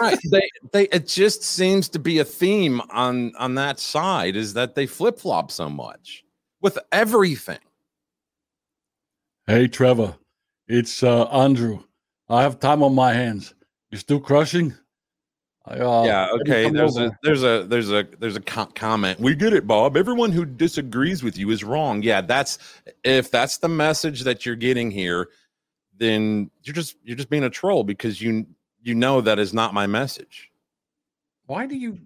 [0.00, 0.18] right.
[0.30, 4.74] They, they, it just seems to be a theme on on that side is that
[4.74, 6.24] they flip flop so much
[6.60, 7.60] with everything.
[9.46, 10.16] Hey, Trevor,
[10.66, 11.84] it's uh, Andrew.
[12.28, 13.54] I have time on my hands.
[13.90, 14.74] You still crushing?
[15.66, 16.68] I, uh, yeah, okay.
[16.68, 17.06] There's over.
[17.06, 19.20] a there's a there's a there's a co- comment.
[19.20, 19.96] We get it, Bob.
[19.96, 22.02] Everyone who disagrees with you is wrong.
[22.02, 22.58] Yeah, that's
[23.04, 25.28] if that's the message that you're getting here,
[25.98, 28.46] then you're just you're just being a troll because you
[28.82, 30.50] you know that is not my message.
[31.46, 31.98] Why do you?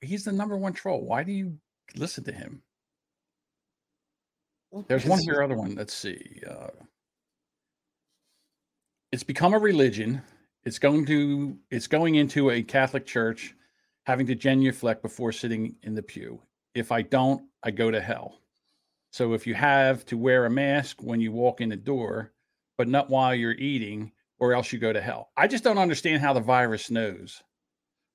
[0.00, 1.02] He's the number one troll.
[1.02, 1.58] Why do you
[1.94, 2.62] listen to him?
[4.88, 5.74] There's one here, other one.
[5.74, 6.40] Let's see.
[6.48, 6.68] Uh,
[9.12, 10.22] it's become a religion.
[10.64, 11.56] It's going to.
[11.70, 13.54] It's going into a Catholic church,
[14.04, 16.40] having to genuflect before sitting in the pew.
[16.74, 18.40] If I don't, I go to hell.
[19.10, 22.32] So if you have to wear a mask when you walk in the door,
[22.78, 25.30] but not while you're eating, or else you go to hell.
[25.36, 27.42] I just don't understand how the virus knows.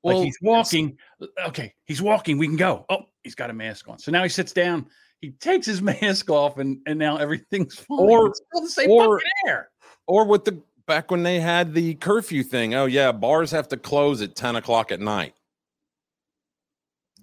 [0.03, 0.97] Like Well, he's walking.
[1.21, 2.37] Uh, okay, he's walking.
[2.37, 2.85] We can go.
[2.89, 3.99] Oh, he's got a mask on.
[3.99, 4.87] So now he sits down.
[5.19, 7.99] He takes his mask off, and and now everything's fine.
[7.99, 9.69] Or- it's still the same or- fucking air.
[10.07, 12.73] or with the back when they had the curfew thing.
[12.73, 15.33] Oh yeah, bars have to close at ten o'clock at night.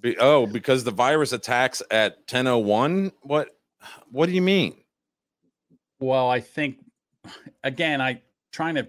[0.01, 3.11] Be, oh, because the virus attacks at ten oh one.
[3.23, 3.51] What?
[4.13, 4.77] What do you mean?
[5.99, 6.79] Well, I think
[7.65, 8.89] again, I trying to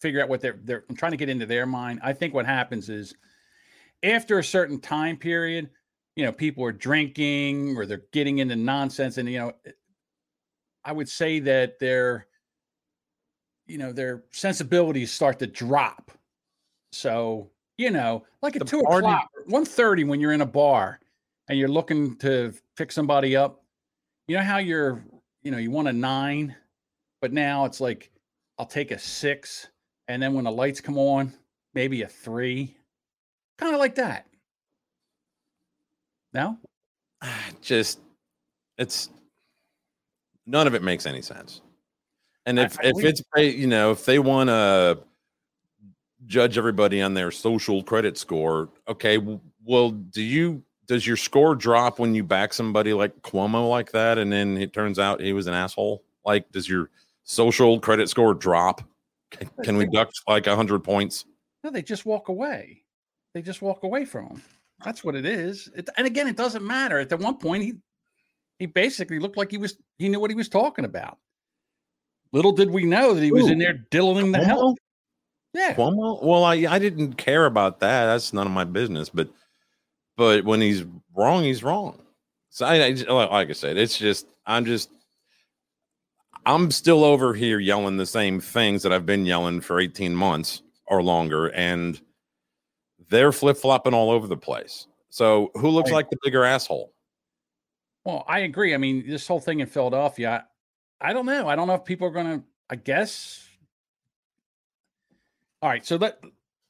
[0.00, 2.00] figure out what they're they're I'm trying to get into their mind.
[2.02, 3.14] I think what happens is
[4.02, 5.70] after a certain time period,
[6.16, 9.70] you know, people are drinking or they're getting into nonsense, and you know, eh,
[10.84, 12.26] I would say that their
[13.66, 16.10] you know their sensibilities start to drop.
[16.92, 20.46] So you know, like at The two party- o'clock, one thirty, when you're in a
[20.46, 21.00] bar
[21.48, 23.64] and you're looking to pick somebody up,
[24.26, 25.04] you know how you're,
[25.42, 26.54] you know, you want a nine,
[27.20, 28.10] but now it's like
[28.58, 29.68] I'll take a six,
[30.08, 31.32] and then when the lights come on,
[31.74, 32.76] maybe a three,
[33.58, 34.26] kind of like that.
[36.32, 36.58] No,
[37.62, 38.00] Just
[38.76, 39.10] it's
[40.46, 41.60] none of it makes any sense.
[42.46, 45.00] And if I if it's you know if they want to
[46.26, 49.18] judge everybody on their social credit score, okay.
[49.64, 54.18] Well, do you does your score drop when you back somebody like Cuomo like that,
[54.18, 56.02] and then it turns out he was an asshole?
[56.24, 56.90] Like, does your
[57.28, 58.82] social credit score drop?
[59.30, 61.24] Can, can we duct like hundred points?
[61.62, 62.82] no, they just walk away.
[63.34, 64.42] They just walk away from him.
[64.84, 65.68] That's what it is.
[65.76, 66.98] It, and again, it doesn't matter.
[66.98, 67.74] At the one point, he
[68.58, 71.18] he basically looked like he was he knew what he was talking about.
[72.32, 74.74] Little did we know that he was in there diddling the hell.
[75.54, 75.74] Yeah.
[75.74, 76.22] Cuomo?
[76.22, 78.06] Well, I I didn't care about that.
[78.06, 79.08] That's none of my business.
[79.10, 79.28] But
[80.16, 80.84] but when he's
[81.16, 82.00] wrong, he's wrong.
[82.50, 84.90] So I, I just- like I said, it's just I'm just
[86.48, 90.62] I'm still over here yelling the same things that I've been yelling for 18 months
[90.86, 92.00] or longer, and
[93.10, 94.86] they're flip flopping all over the place.
[95.10, 96.94] So who looks like the bigger asshole?
[98.06, 98.72] Well, I agree.
[98.72, 100.46] I mean, this whole thing in Philadelphia,
[101.02, 101.48] I, I don't know.
[101.48, 103.46] I don't know if people are going to, I guess.
[105.60, 105.84] All right.
[105.84, 106.18] So that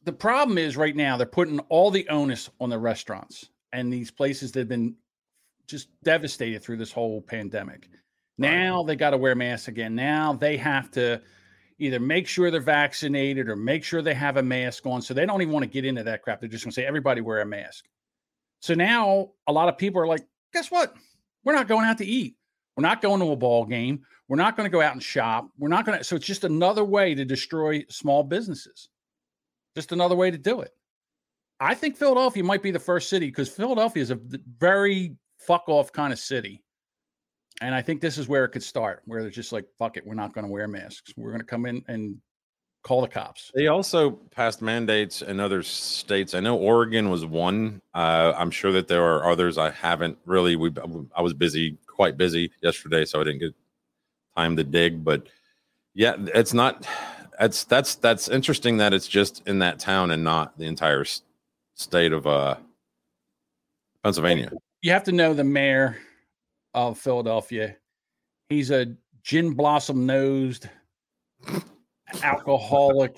[0.03, 4.11] the problem is right now, they're putting all the onus on the restaurants and these
[4.11, 4.97] places that have been
[5.69, 7.89] just devastated through this whole pandemic.
[8.39, 9.95] Now they got to wear masks again.
[9.95, 11.21] Now they have to
[11.79, 15.03] either make sure they're vaccinated or make sure they have a mask on.
[15.03, 16.41] So they don't even want to get into that crap.
[16.41, 17.87] They're just going to say, everybody wear a mask.
[18.61, 20.95] So now a lot of people are like, guess what?
[21.45, 22.37] We're not going out to eat.
[22.77, 24.03] We're not going to a ball game.
[24.29, 25.49] We're not going to go out and shop.
[25.59, 26.05] We're not going to.
[26.05, 28.89] So it's just another way to destroy small businesses.
[29.75, 30.73] Just another way to do it.
[31.61, 34.21] I think Philadelphia might be the first city because Philadelphia is a
[34.59, 36.63] very fuck off kind of city.
[37.61, 40.07] And I think this is where it could start, where they're just like, fuck it,
[40.07, 41.13] we're not going to wear masks.
[41.17, 42.19] We're going to come in and
[42.83, 43.51] call the cops.
[43.55, 46.35] They also passed mandates in other states.
[46.35, 47.83] I know Oregon was one.
[47.95, 49.59] Uh, I'm sure that there are others.
[49.59, 50.57] I haven't really.
[50.57, 50.73] We
[51.17, 53.55] I was busy, quite busy yesterday, so I didn't get
[54.37, 55.05] time to dig.
[55.05, 55.29] But
[55.95, 56.87] yeah, it's not.
[57.39, 61.05] That's that's that's interesting that it's just in that town and not the entire
[61.75, 62.57] state of uh,
[64.03, 64.51] Pennsylvania.
[64.83, 65.99] you have to know the mayor
[66.75, 67.77] of Philadelphia.
[68.49, 70.69] He's a gin blossom nosed
[72.23, 73.17] alcoholic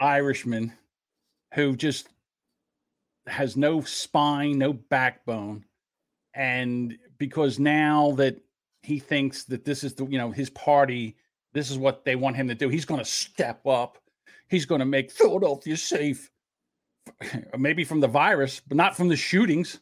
[0.00, 0.72] Irishman
[1.54, 2.08] who just
[3.26, 5.64] has no spine, no backbone.
[6.34, 8.40] And because now that
[8.82, 11.16] he thinks that this is the, you know, his party,
[11.52, 13.98] this is what they want him to do, he's going to step up.
[14.48, 16.30] He's going to make Philadelphia safe.
[17.56, 19.80] Maybe from the virus, but not from the shootings.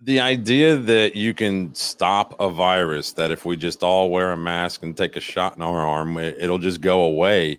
[0.00, 4.36] The idea that you can stop a virus that if we just all wear a
[4.36, 7.58] mask and take a shot in our arm it- it'll just go away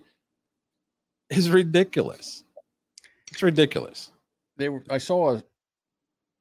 [1.30, 2.44] is ridiculous.
[3.32, 4.12] It's ridiculous.
[4.56, 5.44] They were, I saw a,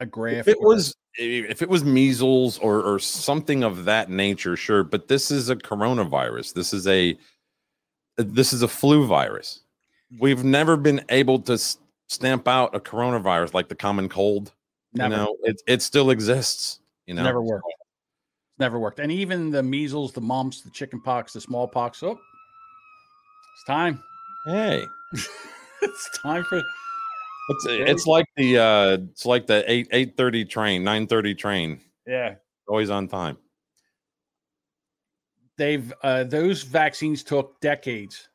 [0.01, 0.47] a graph.
[0.47, 5.09] if it was if it was measles or or something of that nature sure but
[5.09, 6.53] this is a coronavirus.
[6.55, 7.19] This is a
[8.17, 9.61] this is a flu virus.
[10.21, 11.59] We've never been able to
[12.09, 14.53] stamp out a coronavirus like the common cold
[14.97, 15.15] Never.
[15.15, 17.65] you know it, it still exists you know never worked.
[18.59, 19.01] Never worked.
[19.01, 22.03] And even the measles, the mumps, the chicken pox, the smallpox.
[22.03, 24.03] Oh, it's time.
[24.47, 24.85] hey
[25.83, 26.59] it's time for.
[27.49, 31.81] It's it's like the uh it's like the eight eight thirty train, nine thirty train,
[32.07, 32.35] Yeah.
[32.67, 33.37] always on time.
[35.59, 38.29] They've uh, those vaccines took decades,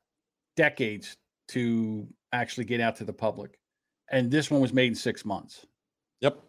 [0.56, 1.18] decades
[1.50, 3.60] to actually get out to the public,
[4.12, 5.66] and this one was made in six months.
[6.22, 6.42] Yep.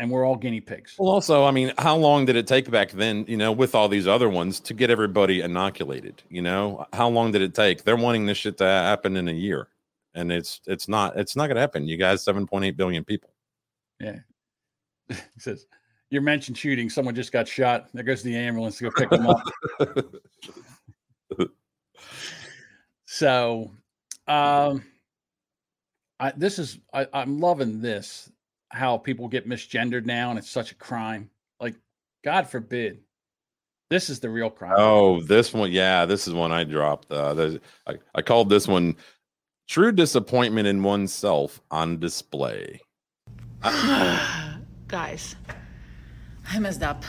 [0.00, 0.94] And we're all guinea pigs.
[0.98, 3.26] Well, also, I mean, how long did it take back then?
[3.28, 6.22] You know, with all these other ones to get everybody inoculated?
[6.30, 7.84] You know, how long did it take?
[7.84, 9.68] They're wanting this shit to happen in a year,
[10.14, 11.86] and it's it's not it's not going to happen.
[11.86, 13.28] You guys, seven point eight billion people.
[14.00, 14.20] Yeah.
[15.08, 15.66] he says,
[16.10, 16.88] you mentioned shooting.
[16.88, 17.88] Someone just got shot.
[17.92, 19.42] There goes the ambulance to go pick them up.
[23.04, 23.70] so,
[24.26, 24.82] um,
[26.18, 28.30] I, this is, I, I'm loving this,
[28.70, 31.28] how people get misgendered now, and it's such a crime.
[31.60, 31.74] Like,
[32.24, 33.00] God forbid.
[33.90, 34.76] This is the real crime.
[34.76, 37.10] Oh, this one, yeah, this is one I dropped.
[37.10, 38.96] Uh, the, I I called this one
[39.68, 42.80] "True Disappointment in Oneself on Display."
[43.62, 45.34] Guys,
[46.48, 47.04] I messed up.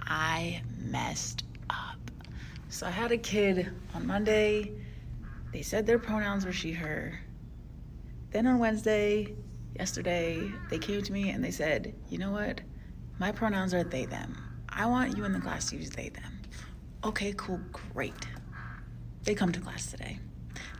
[0.00, 1.98] I messed up.
[2.68, 4.72] So I had a kid on Monday.
[5.52, 7.18] They said their pronouns were she, her.
[8.32, 9.34] Then on Wednesday,
[9.78, 12.60] yesterday, they came to me and they said, you know what?
[13.18, 14.36] My pronouns are they, them.
[14.68, 16.40] I want you in the class to use they, them.
[17.04, 18.26] Okay, cool, great.
[19.24, 20.18] They come to class today.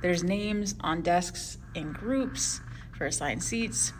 [0.03, 2.61] There's names on desks in groups
[2.97, 3.92] for assigned seats.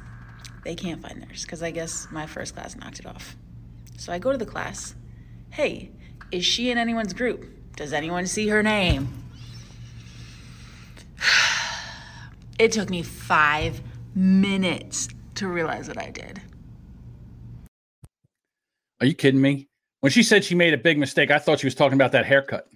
[0.65, 3.37] They can't find theirs because I guess my first class knocked it off.
[3.97, 4.95] So I go to the class.
[5.51, 5.91] Hey,
[6.31, 7.47] is she in anyone's group?
[7.77, 9.09] Does anyone see her name?
[12.59, 13.83] It took me five
[14.17, 16.41] minutes to realize what I did.
[19.01, 19.69] Are you kidding me?
[20.01, 22.25] When she said she made a big mistake, I thought she was talking about that
[22.25, 22.67] haircut.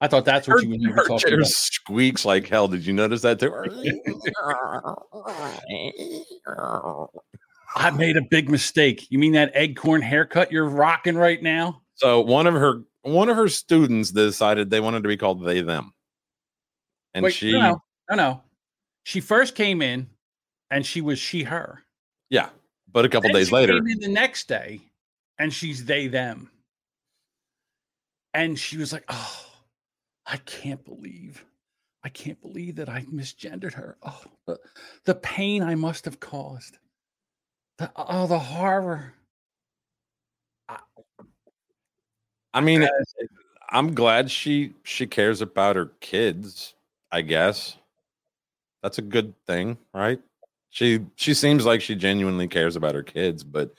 [0.00, 1.48] I thought that's what Her, she was her talking chair about.
[1.48, 2.68] squeaks like hell.
[2.68, 3.52] Did you notice that too?
[7.76, 9.06] I made a big mistake.
[9.10, 11.82] You mean that eggcorn haircut you're rocking right now?
[11.94, 15.62] So one of her one of her students decided they wanted to be called they
[15.62, 15.92] them.
[17.14, 18.42] and Wait, she no, no, no, no.
[19.02, 20.08] She first came in,
[20.70, 21.82] and she was she her.
[22.30, 22.50] yeah,
[22.92, 24.80] but a couple Then days later, the next day,
[25.38, 26.50] and she's they them.
[28.34, 29.46] And she was like, "Oh,
[30.26, 31.44] I can't believe,
[32.04, 33.96] I can't believe that I misgendered her.
[34.02, 34.58] Oh, the,
[35.04, 36.78] the pain I must have caused.
[37.78, 39.14] The, oh, the horror.
[42.54, 42.88] I mean,
[43.70, 46.74] I'm glad she she cares about her kids.
[47.12, 47.76] I guess
[48.82, 50.20] that's a good thing, right?
[50.70, 53.72] She she seems like she genuinely cares about her kids, but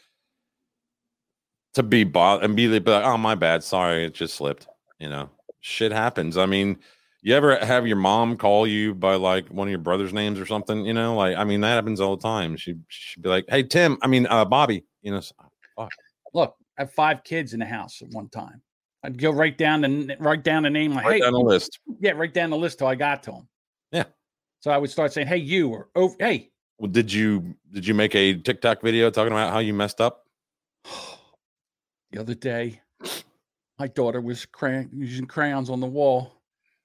[1.75, 4.67] to be bought and be like, oh my bad, sorry, it just slipped.
[4.99, 5.29] You know,
[5.59, 6.35] shit happens.
[6.37, 6.77] I mean,
[7.21, 10.45] you ever have your mom call you by like one of your brother's names or
[10.45, 10.85] something?
[10.85, 12.57] You know, like I mean that happens all the time.
[12.57, 14.83] She she'd be like, hey Tim, I mean uh Bobby.
[15.01, 15.35] You know, so-
[15.77, 15.91] fuck.
[16.33, 18.61] Look, I have five kids in the house at one time.
[19.03, 21.79] I'd go right down the write down the name like, Write hey, down the list.
[21.99, 23.47] yeah, right down the list till I got to them.
[23.91, 24.03] Yeah.
[24.59, 27.93] So I would start saying, "Hey, you," or "Oh, hey." Well, did you did you
[27.93, 30.25] make a TikTok video talking about how you messed up?
[32.11, 32.81] The other day,
[33.77, 36.41] my daughter was crayon, using crayons on the wall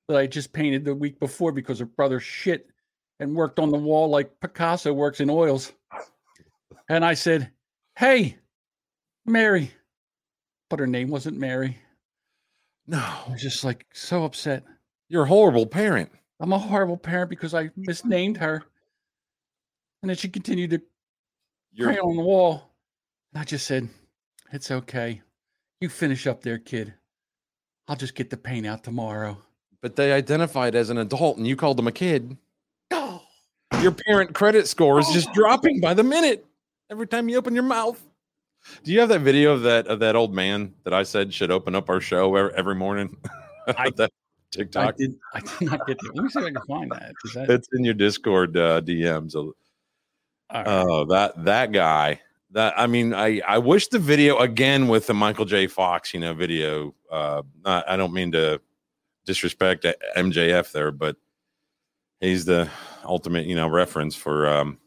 [0.09, 2.69] that I just painted the week before because her brother shit
[3.21, 5.73] and worked on the wall like Picasso works in oils.
[6.89, 7.53] And I said,
[7.97, 8.37] "Hey,
[9.25, 9.71] Mary,"
[10.69, 11.79] but her name wasn't Mary.
[12.89, 14.65] No, I was just like so upset.
[15.09, 16.11] You're a horrible parent.
[16.41, 18.65] I'm a horrible parent because I misnamed her.
[20.05, 20.83] And then she continued to
[21.73, 22.71] You're crayon on the wall.
[23.33, 23.89] And I just said,
[24.53, 25.23] It's okay.
[25.81, 26.93] You finish up there, kid.
[27.89, 29.39] I'll just get the paint out tomorrow.
[29.81, 32.37] but they identified as an adult and you called them a kid.
[32.91, 33.23] Oh,
[33.81, 36.45] Your parent credit score is just dropping by the minute
[36.91, 37.99] every time you open your mouth.
[38.83, 41.51] Do you have that video of that of that old man that I said should
[41.51, 43.17] open up our show every, every morning?
[43.69, 44.97] I- that I TikTok.
[44.99, 46.13] did I did not get that.
[46.15, 47.13] Let me see if I can find that.
[47.25, 49.35] Is that It's in your Discord uh, DMs.
[49.35, 49.53] all
[50.53, 50.67] right.
[50.67, 52.21] Oh, that that guy.
[52.51, 55.67] That I mean, I I wish the video again with the Michael J.
[55.67, 56.95] Fox, you know, video.
[57.11, 58.61] Uh, not, I don't mean to
[59.27, 59.87] disrespect
[60.17, 61.17] MJF there, but
[62.21, 62.69] he's the
[63.05, 64.79] ultimate, you know, reference for um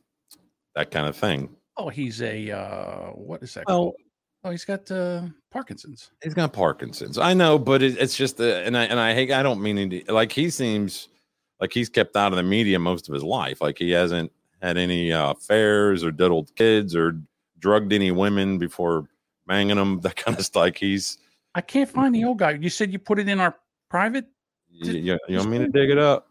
[0.75, 1.49] that kind of thing.
[1.75, 3.95] oh, he's a uh what is that Well- called?
[4.43, 6.11] Oh, he's got uh Parkinson's.
[6.23, 7.17] He's got Parkinson's.
[7.17, 9.31] I know, but it, it's just the and I and I hate.
[9.31, 11.09] I don't mean to, like he seems
[11.59, 13.59] like he's kept out of the media most of his life.
[13.59, 14.31] Like he hasn't
[14.61, 17.19] had any uh, affairs or diddled kids or
[17.59, 19.07] drugged any women before
[19.45, 19.99] banging them.
[20.01, 20.61] That kind of stuff.
[20.61, 21.17] Like he's.
[21.55, 22.51] I can't find the old guy.
[22.51, 23.55] You said you put it in our
[23.89, 24.25] private?
[24.69, 26.27] You, you, you want me to dig it up?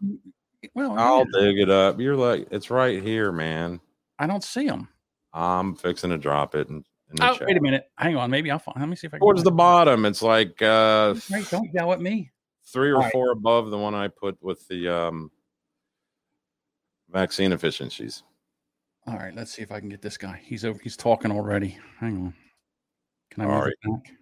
[0.75, 1.99] Well, I'll yeah, dig it up.
[1.99, 3.81] You're like it's right here, man.
[4.19, 4.89] I don't see him.
[5.33, 6.83] I'm fixing to drop it the
[7.21, 7.47] Oh, chat.
[7.47, 7.91] wait a minute.
[7.97, 8.31] Hang on.
[8.31, 8.79] Maybe I'll find.
[8.79, 9.21] Let me see if I can.
[9.21, 9.57] Towards the it.
[9.57, 12.31] bottom, it's like uh, Right, don't yell at me.
[12.65, 13.13] three or All right.
[13.13, 15.31] four above the one I put with the um,
[17.17, 18.23] vaccine efficiencies.
[19.07, 20.39] All right, let's see if I can get this guy.
[20.45, 20.79] He's over.
[20.83, 21.79] He's talking already.
[21.99, 22.35] Hang on.
[23.31, 24.13] Can I All back?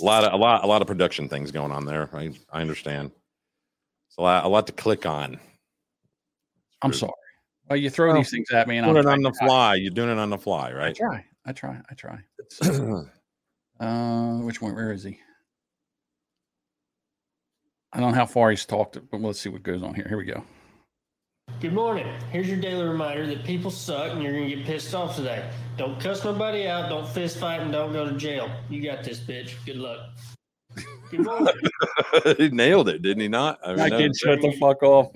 [0.00, 2.10] A lot of a lot a lot of production things going on there.
[2.12, 3.10] I I understand.
[4.08, 5.38] It's a lot a lot to click on.
[6.82, 7.12] I'm sorry.
[7.70, 9.76] Well, you throw Well, these things at me, and Doing I'm it on the fly.
[9.76, 10.90] You're doing it on the fly, right?
[10.90, 11.24] I try.
[11.46, 11.80] I try.
[11.90, 12.18] I try.
[13.80, 14.76] Uh, which one?
[14.76, 15.18] Where is he?
[17.92, 20.06] I don't know how far he's talked, but let's see what goes on here.
[20.08, 20.44] Here we go.
[21.60, 22.06] Good morning.
[22.30, 25.48] Here's your daily reminder that people suck and you're gonna get pissed off today.
[25.76, 28.50] Don't cuss nobody out, don't fist fight, and don't go to jail.
[28.68, 29.54] You got this, bitch.
[29.64, 30.00] Good luck.
[31.10, 31.54] Good morning.
[32.38, 33.60] he nailed it, didn't he not?
[33.64, 35.12] I I can was shut the fuck off.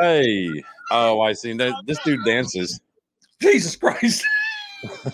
[0.00, 1.52] Hey, oh, I see.
[1.52, 2.80] That, this dude dances.
[3.40, 4.24] Jesus Christ!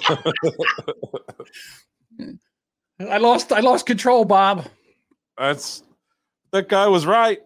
[3.01, 3.53] I lost.
[3.53, 4.66] I lost control, Bob.
[5.36, 5.82] That's
[6.53, 7.40] that guy was right.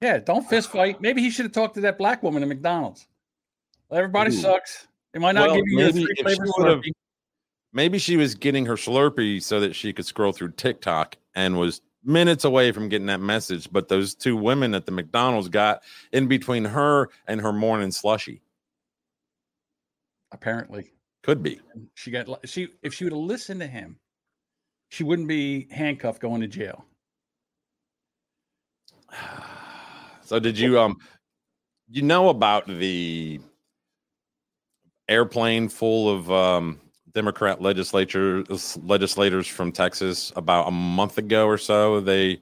[0.00, 1.00] Yeah, don't fist fight.
[1.00, 3.06] Maybe he should have talked to that black woman at McDonald's.
[3.92, 4.40] Everybody Ooh.
[4.40, 4.86] sucks.
[5.12, 6.92] They might not Well, give you maybe three flavors Slurpee.
[7.72, 11.82] Maybe she was getting her Slurpee so that she could scroll through TikTok and was
[12.02, 13.70] minutes away from getting that message.
[13.70, 15.82] But those two women at the McDonald's got
[16.12, 18.42] in between her and her morning slushy.
[20.32, 20.92] Apparently,
[21.22, 21.60] Could be.
[21.94, 22.48] she got.
[22.48, 23.98] She if she would have listened to him,
[24.88, 26.84] she wouldn't be handcuffed going to jail.
[30.30, 30.98] So did you um
[31.88, 33.40] you know about the
[35.08, 36.80] airplane full of um
[37.12, 38.44] Democrat legislature
[38.80, 41.98] legislators from Texas about a month ago or so?
[41.98, 42.40] They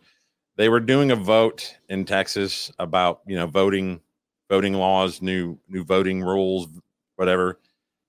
[0.58, 4.02] they were doing a vote in Texas about you know voting
[4.50, 6.68] voting laws new new voting rules
[7.16, 7.58] whatever.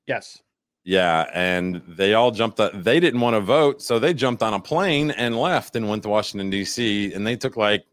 [0.07, 0.41] Yes.
[0.83, 2.73] yeah and they all jumped up.
[2.73, 6.03] They didn't want to vote so they jumped on a plane and left and went
[6.03, 7.85] to Washington DC and they took like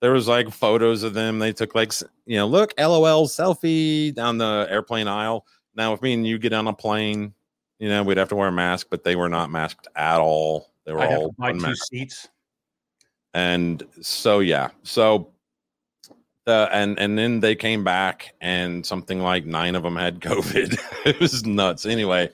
[0.00, 1.38] there was like photos of them.
[1.38, 1.92] They took like
[2.26, 5.46] you know, look, LOL selfie down the airplane aisle.
[5.74, 7.32] Now, if me and you get on a plane,
[7.78, 10.70] you know, we'd have to wear a mask, but they were not masked at all.
[10.84, 12.28] They were I have all buy two seats.
[13.34, 15.30] and so yeah so
[16.46, 20.78] the and and then they came back and something like nine of them had covid
[21.06, 22.28] it was nuts anyway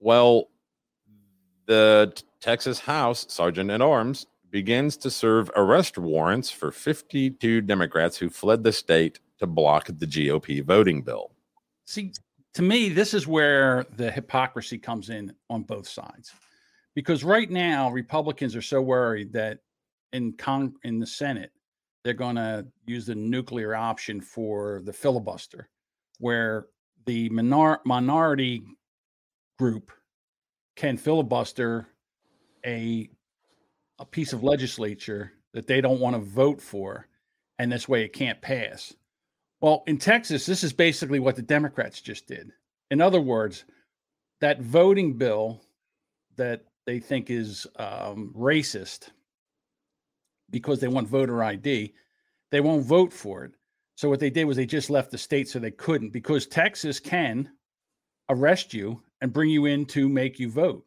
[0.00, 0.48] well
[1.66, 8.28] the texas house sergeant at arms begins to serve arrest warrants for 52 democrats who
[8.28, 11.32] fled the state to block the gop voting bill
[11.90, 12.12] See,
[12.54, 16.32] to me, this is where the hypocrisy comes in on both sides.
[16.94, 19.58] Because right now, Republicans are so worried that
[20.12, 21.50] in Cong- in the Senate,
[22.04, 25.68] they're going to use the nuclear option for the filibuster,
[26.18, 26.66] where
[27.06, 28.62] the minor- minority
[29.58, 29.90] group
[30.76, 31.88] can filibuster
[32.64, 33.10] a
[34.00, 37.06] a piece of legislature that they don't want to vote for,
[37.58, 38.94] and this way it can't pass.
[39.60, 42.50] Well, in Texas, this is basically what the Democrats just did.
[42.90, 43.64] In other words,
[44.40, 45.60] that voting bill
[46.36, 49.10] that they think is um, racist
[50.48, 51.94] because they want voter ID,
[52.50, 53.52] they won't vote for it.
[53.96, 56.98] So what they did was they just left the state so they couldn't because Texas
[56.98, 57.50] can
[58.30, 60.86] arrest you and bring you in to make you vote.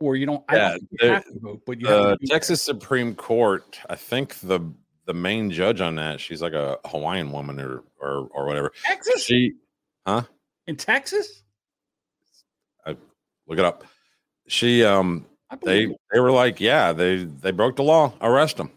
[0.00, 2.10] Or you don't, I Yeah, don't think you the- have to vote, but you the
[2.12, 2.36] to be there.
[2.36, 4.60] Texas Supreme Court, I think the
[5.06, 8.72] the main judge on that, she's like a Hawaiian woman or or or whatever.
[8.84, 9.22] Texas?
[9.22, 9.52] She,
[10.06, 10.22] huh?
[10.66, 11.42] in Texas.
[12.86, 12.96] I
[13.46, 13.84] look it up.
[14.48, 15.26] She, um,
[15.62, 18.70] they they were like, yeah, they they broke the law, arrest them.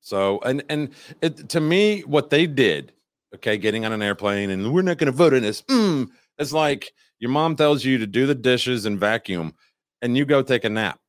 [0.00, 0.90] So and and
[1.22, 2.92] it to me, what they did,
[3.34, 5.62] okay, getting on an airplane and we're not going to vote on this.
[5.62, 6.08] Mm,
[6.38, 9.54] it's like your mom tells you to do the dishes and vacuum,
[10.04, 11.00] and you go take a nap.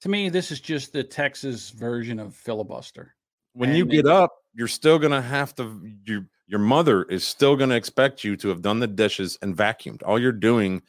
[0.00, 3.14] To me, this is just the Texas version of filibuster.
[3.52, 5.78] when you get up, you're still gonna have to.
[6.06, 10.02] You, your mother is still gonna expect you to have done the dishes and vacuumed.
[10.04, 10.80] All you're doing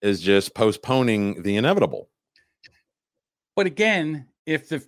[0.00, 2.08] is just postponing the inevitable.
[3.54, 4.82] But again, if the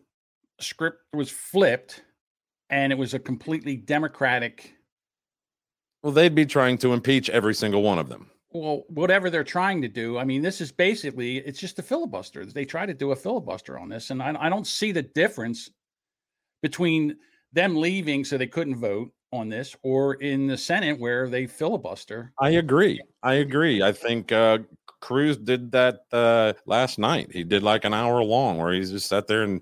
[0.58, 2.02] script was flipped
[2.70, 4.74] and it was a completely democratic,
[6.02, 8.30] Well, they'd be trying to impeach every single one of them.
[8.52, 12.44] Well, whatever they're trying to do, I mean, this is basically it's just a filibuster.
[12.44, 15.70] They try to do a filibuster on this, and I, I don't see the difference
[16.62, 17.16] between
[17.52, 22.32] them leaving so they couldn't vote on this or in the Senate where they filibuster.
[22.40, 23.00] I agree.
[23.22, 23.82] I agree.
[23.82, 24.58] I think uh,
[25.00, 27.30] Cruz did that uh, last night.
[27.32, 29.60] He did like an hour long where he just sat there and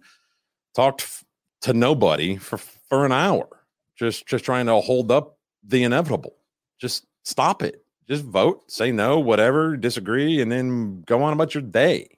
[0.74, 1.24] talked f-
[1.62, 3.48] to nobody for for an hour,
[3.96, 6.36] just just trying to hold up the inevitable.
[6.78, 7.84] Just stop it.
[8.08, 12.08] Just vote, say no, whatever, disagree, and then go on about your day.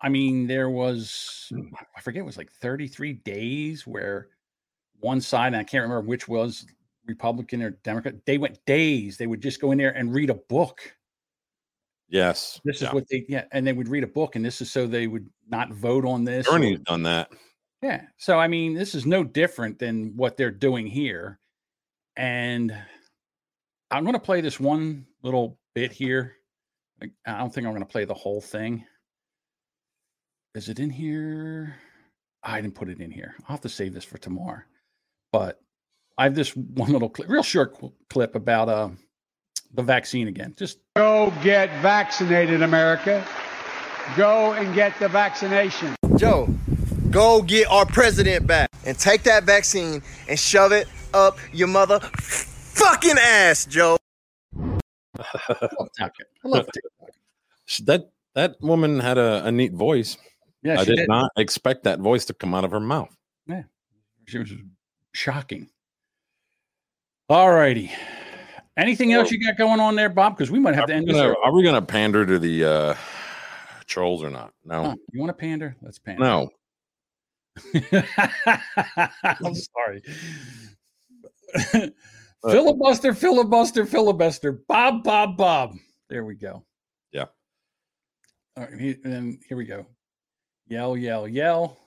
[0.00, 1.74] I mean, there was hmm.
[1.96, 4.28] I forget it was like 33 days where
[5.00, 6.66] one side, and I can't remember which was
[7.06, 9.16] Republican or Democrat, they went days.
[9.16, 10.94] They would just go in there and read a book.
[12.10, 12.88] Yes, This yeah.
[12.88, 15.06] is what they yeah, and they would read a book, and this is so they
[15.06, 16.48] would not vote on this.
[16.48, 17.30] Bernie's done that.
[17.82, 18.02] Yeah.
[18.16, 21.38] So I mean, this is no different than what they're doing here.
[22.16, 22.76] And
[23.90, 26.34] I'm going to play this one little bit here.
[27.00, 28.84] I don't think I'm going to play the whole thing.
[30.54, 31.76] Is it in here?
[32.42, 33.34] I didn't put it in here.
[33.42, 34.62] I'll have to save this for tomorrow.
[35.32, 35.60] But
[36.18, 37.78] I have this one little clip, real short
[38.10, 38.90] clip about uh,
[39.72, 40.54] the vaccine again.
[40.58, 43.24] Just Go get vaccinated, America.
[44.16, 45.94] Go and get the vaccination.
[46.16, 46.48] Joe,
[47.10, 52.00] go get our president back and take that vaccine and shove it up your mother
[52.78, 53.96] fucking ass, Joe.
[55.18, 55.68] I
[56.44, 57.10] love TikTok.
[57.66, 60.16] Sh- That that woman had a, a neat voice.
[60.62, 61.08] Yeah, I did, did.
[61.08, 63.14] not expect that voice to come out of her mouth.
[63.46, 63.62] Yeah.
[64.26, 64.52] She was
[65.12, 65.68] shocking.
[67.28, 67.92] All righty.
[68.76, 70.36] Anything else you got going on there, Bob?
[70.36, 71.16] Because we might have to Are we end this.
[71.16, 71.36] gonna, early.
[71.44, 72.94] are we gonna pander to the uh,
[73.86, 74.52] trolls or not?
[74.64, 75.76] No, Huh, you want to pander?
[75.82, 76.22] Let's pander.
[76.22, 76.50] no.
[79.24, 80.02] I'm sorry.
[82.42, 84.52] filibuster, filibuster, filibuster.
[84.68, 85.76] Bob, Bob, Bob.
[86.08, 86.64] There we go.
[87.12, 87.26] Yeah.
[88.56, 88.80] All right.
[88.80, 89.86] he- And here we go.
[90.68, 91.78] Yell, yell, yell.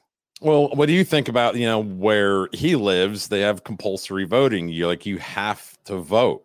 [0.41, 3.28] Well, what do you think about you know where he lives?
[3.28, 4.70] They have compulsory voting.
[4.70, 6.43] You like you have to vote.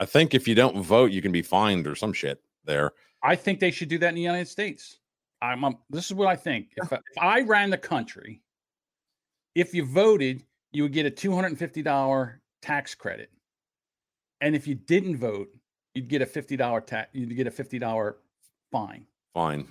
[0.00, 2.92] I think if you don't vote, you can be fined or some shit there.
[3.22, 4.98] I think they should do that in the United States.
[5.42, 6.72] I'm, um, this is what I think.
[6.76, 8.42] If I, if I ran the country,
[9.54, 10.42] if you voted,
[10.72, 13.30] you would get a two hundred and fifty dollar tax credit,
[14.40, 15.48] and if you didn't vote,
[15.94, 17.10] you'd get a fifty dollar tax.
[17.12, 18.16] You'd get a fifty dollar
[18.70, 19.06] fine.
[19.34, 19.68] Fine.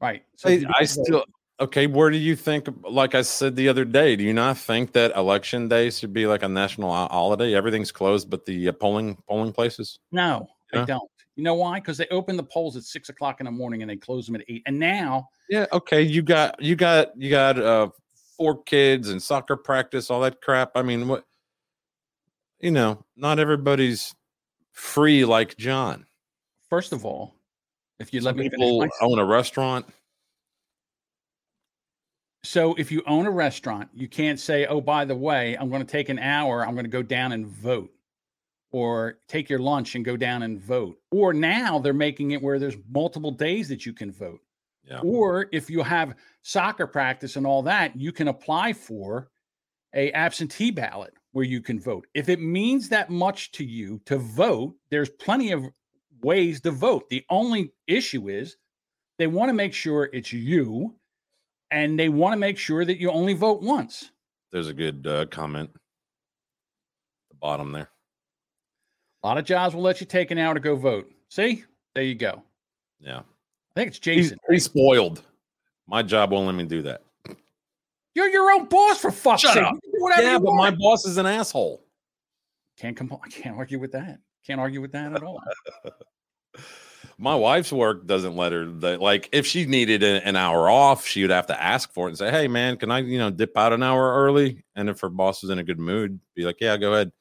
[0.00, 0.22] Right.
[0.36, 1.24] So I, I still
[1.60, 2.66] Okay, where do you think?
[2.88, 6.26] Like I said the other day, do you not think that election day should be
[6.26, 7.54] like a national holiday?
[7.54, 9.98] Everything's closed, but the uh, polling polling places.
[10.10, 10.80] No, Yeah.
[10.80, 11.10] they don't.
[11.36, 11.78] You know why?
[11.78, 14.36] Because they open the polls at six o'clock in the morning and they close them
[14.36, 14.62] at eight.
[14.64, 15.66] And now, Yeah.
[15.70, 16.00] Okay.
[16.00, 17.90] You got you got you got uh
[18.38, 20.70] four kids and soccer practice, all that crap.
[20.74, 21.24] I mean, what?
[22.60, 24.14] You know, not everybody's
[24.72, 26.06] free like John.
[26.68, 27.34] first of all,
[27.98, 29.86] if you Some let me people own a restaurant.
[32.42, 35.84] So if you own a restaurant, you can't say, "Oh, by the way, I'm going
[35.84, 36.66] to take an hour.
[36.66, 37.90] I'm going to go down and vote,"
[38.72, 40.98] or take your lunch and go down and vote.
[41.10, 44.40] Or now they're making it where there's multiple days that you can vote.
[44.84, 45.00] Yeah.
[45.00, 49.30] Or if you have soccer practice and all that, you can apply for
[49.94, 52.06] a absentee ballot where you can vote.
[52.14, 55.64] If it means that much to you to vote, there's plenty of
[56.22, 57.08] ways to vote.
[57.08, 58.56] The only issue is
[59.18, 60.94] they want to make sure it's you
[61.70, 64.10] and they want to make sure that you only vote once.
[64.50, 65.70] There's a good uh, comment.
[67.30, 67.90] The bottom there.
[69.22, 71.10] A lot of jobs will let you take an hour to go vote.
[71.28, 71.64] See?
[71.94, 72.42] There you go.
[72.98, 73.18] Yeah.
[73.20, 73.22] I
[73.80, 74.38] think it's Jason.
[74.48, 75.22] he's spoiled.
[75.86, 77.02] My job won't let me do that.
[78.14, 79.62] You're your own boss for fuck's Shut sake.
[79.62, 79.74] up.
[80.00, 81.84] You can do whatever Yeah, but my boss is an asshole.
[82.78, 84.18] Can't compl- I can't argue with that.
[84.46, 85.40] Can't argue with that at all.
[87.18, 88.64] My wife's work doesn't let her.
[88.64, 92.18] Like, if she needed an hour off, she would have to ask for it and
[92.18, 95.10] say, "Hey, man, can I, you know, dip out an hour early?" And if her
[95.10, 97.12] boss is in a good mood, be like, "Yeah, go ahead."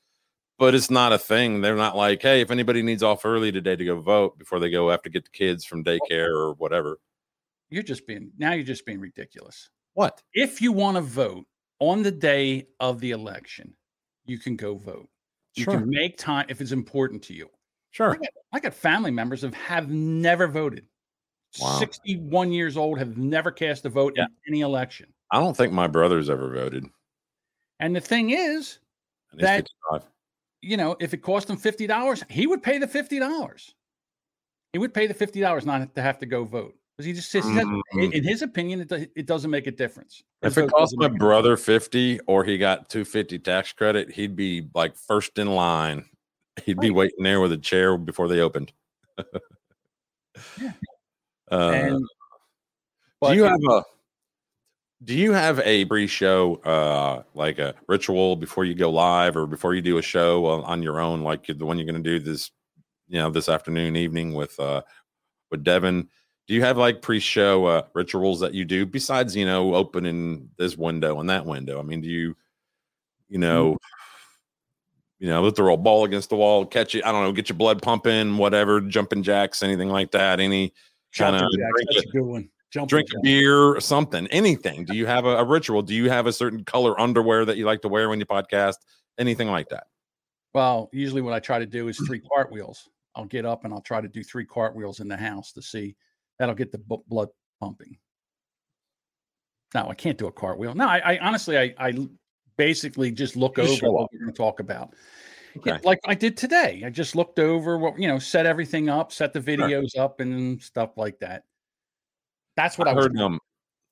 [0.57, 1.59] But it's not a thing.
[1.59, 4.69] They're not like, "Hey, if anybody needs off early today to go vote before they
[4.69, 6.99] go have to get the kids from daycare or whatever."
[7.69, 9.69] You're just being now you're just being ridiculous.
[9.95, 10.23] What?
[10.33, 11.45] If you want to vote
[11.79, 13.73] on the day of the election,
[14.25, 15.09] you can go vote.
[15.55, 15.79] You Sure.
[15.79, 17.49] can make time if it's important to you.
[17.91, 18.11] Sure.
[18.11, 20.85] I got, I got family members that have never voted.
[21.59, 21.79] Wow.
[21.79, 25.11] 61 years old, have never cast a vote in any election.
[25.31, 26.85] I don't think my brother's ever voted.
[27.79, 28.79] And the thing is
[29.33, 30.09] that 55.
[30.61, 33.73] you know, if it cost him fifty dollars, he would pay the fifty dollars.
[34.73, 37.31] He would pay the fifty dollars not to have to go vote because he just
[37.31, 38.13] says, he says- Mm.
[38.13, 40.21] in his opinion, it, it doesn't make a difference.
[40.41, 44.97] If it cost my brother 50 or he got 250 tax credit, he'd be like
[44.97, 46.03] first in line.
[46.65, 48.73] He'd be waiting there with a chair before they opened.
[51.51, 52.05] Uh, And-
[53.23, 53.83] do you have a
[55.03, 59.73] do you have a pre-show uh like a ritual before you go live or before
[59.73, 62.19] you do a show on, on your own like the one you're going to do
[62.19, 62.51] this
[63.07, 64.83] you know this afternoon evening with uh
[65.49, 66.07] with Devin
[66.49, 70.75] do you have like pre-show uh rituals that you do besides you know opening this
[70.75, 71.79] window and that window?
[71.79, 72.35] I mean do you
[73.29, 73.77] you know
[75.19, 77.47] you know let the roll ball against the wall catch it i don't know get
[77.49, 80.73] your blood pumping whatever jumping jacks anything like that any
[81.15, 82.49] kind of drink, a- a good one.
[82.71, 84.85] Jumping drink a beer or something anything.
[84.85, 85.81] Do you have a, a ritual?
[85.81, 88.75] Do you have a certain color underwear that you like to wear when you podcast?
[89.17, 89.87] Anything like that?
[90.53, 92.87] Well, usually what I try to do is three cartwheels.
[93.15, 95.95] I'll get up and I'll try to do three cartwheels in the house to see
[96.39, 97.29] that'll get the bu- blood
[97.59, 97.97] pumping.
[99.75, 100.73] No, I can't do a cartwheel.
[100.73, 101.93] No, I, I honestly, I
[102.57, 104.95] basically just look over what we're going to talk about.
[105.65, 106.83] Yeah, like I did today.
[106.85, 110.61] I just looked over what you know, set everything up, set the videos up, and
[110.61, 111.43] stuff like that.
[112.55, 113.39] That's what I, I was heard um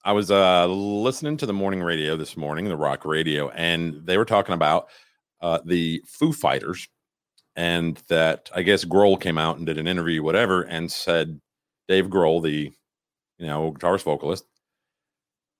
[0.03, 4.17] I was uh listening to the morning radio this morning, the rock radio, and they
[4.17, 4.89] were talking about
[5.41, 6.87] uh the Foo Fighters
[7.55, 11.41] and that I guess Grohl came out and did an interview, whatever, and said
[11.87, 12.71] Dave Grohl, the
[13.37, 14.45] you know guitarist vocalist,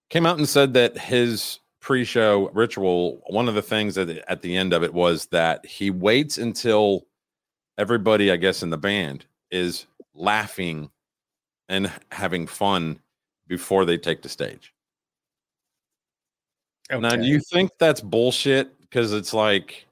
[0.10, 4.58] came out and said that his pre-show ritual, one of the things that at the
[4.58, 7.06] end of it was that he waits until
[7.78, 10.90] everybody, I guess, in the band is laughing
[11.70, 13.00] and having fun
[13.48, 14.74] before they take the stage.
[16.90, 18.80] Now, do you think that's bullshit?
[18.82, 19.86] Because it's like,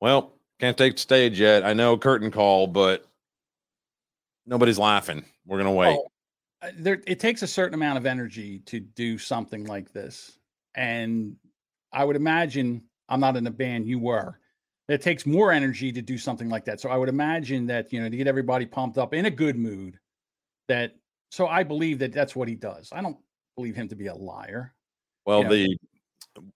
[0.00, 1.64] well, can't take the stage yet.
[1.64, 3.06] I know curtain call, but
[4.46, 5.24] nobody's laughing.
[5.46, 5.98] We're gonna wait.
[6.62, 10.38] Uh, there it takes a certain amount of energy to do something like this
[10.76, 11.36] and
[11.92, 14.38] i would imagine i'm not in the band you were
[14.88, 18.00] it takes more energy to do something like that so i would imagine that you
[18.00, 19.98] know to get everybody pumped up in a good mood
[20.66, 20.94] that
[21.30, 23.18] so i believe that that's what he does i don't
[23.56, 24.74] believe him to be a liar
[25.26, 25.48] Well, Yeah.
[25.50, 25.78] the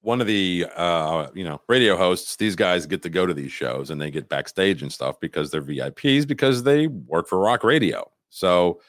[0.01, 3.53] one of the uh, you know radio hosts, these guys get to go to these
[3.53, 7.65] shows and they get backstage and stuff because they're VIPs because they work for rock
[7.65, 8.11] radio.
[8.31, 8.81] So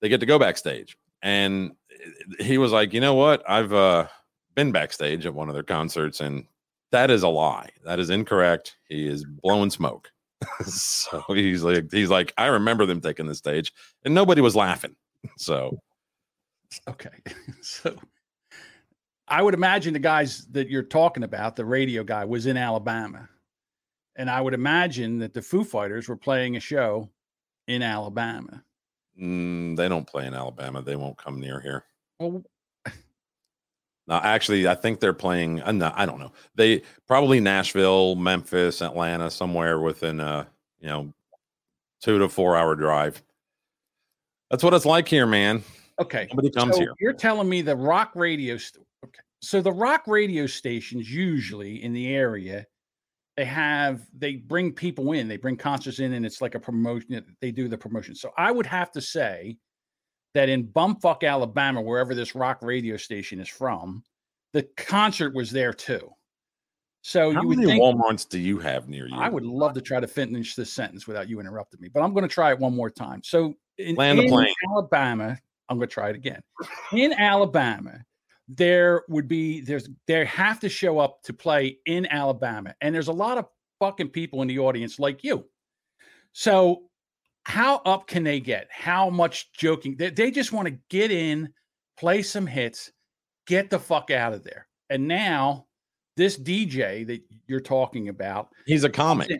[0.00, 0.96] they get to go backstage.
[1.22, 1.72] And
[2.40, 3.48] he was like, you know what?
[3.48, 4.08] I've uh,
[4.54, 6.46] been backstage at one of their concerts, and
[6.90, 7.70] that is a lie.
[7.84, 8.76] That is incorrect.
[8.88, 10.10] He is blowing smoke.
[10.66, 13.72] so he's like, he's like, I remember them taking the stage,
[14.04, 14.96] and nobody was laughing.
[15.36, 15.78] So
[16.88, 17.10] Okay.
[17.62, 17.96] So
[19.32, 23.30] I would imagine the guys that you're talking about, the radio guy, was in Alabama.
[24.14, 27.08] And I would imagine that the Foo Fighters were playing a show
[27.66, 28.62] in Alabama.
[29.18, 30.82] Mm, they don't play in Alabama.
[30.82, 31.84] They won't come near here.
[32.20, 32.44] Well,
[34.06, 35.62] No, actually, I think they're playing.
[35.62, 36.32] Uh, no, I don't know.
[36.56, 40.46] They probably Nashville, Memphis, Atlanta, somewhere within a
[40.78, 41.14] you know
[42.02, 43.22] two to four hour drive.
[44.50, 45.62] That's what it's like here, man.
[45.98, 46.26] Okay.
[46.30, 46.92] Nobody comes so here.
[47.00, 48.58] You're telling me the rock radio.
[48.58, 48.84] St-.
[49.42, 52.66] So the rock radio stations usually in the area,
[53.36, 57.24] they have they bring people in, they bring concerts in, and it's like a promotion.
[57.40, 58.14] They do the promotion.
[58.14, 59.58] So I would have to say
[60.34, 64.02] that in bumfuck Alabama, wherever this rock radio station is from,
[64.52, 66.10] the concert was there too.
[67.02, 69.16] So How you would many think WalMarts do you have near you?
[69.16, 72.12] I would love to try to finish this sentence without you interrupting me, but I'm
[72.12, 73.22] going to try it one more time.
[73.24, 74.54] So in, Land the in plane.
[74.70, 75.36] Alabama,
[75.68, 76.40] I'm going to try it again.
[76.92, 78.04] In Alabama,
[78.56, 83.08] there would be there's they have to show up to play in Alabama, and there's
[83.08, 83.46] a lot of
[83.80, 85.44] fucking people in the audience like you.
[86.32, 86.84] So
[87.44, 88.68] how up can they get?
[88.70, 89.96] How much joking?
[89.96, 91.52] They, they just want to get in,
[91.98, 92.92] play some hits,
[93.46, 94.68] get the fuck out of there.
[94.90, 95.66] And now
[96.16, 99.30] this DJ that you're talking about, He's a comic.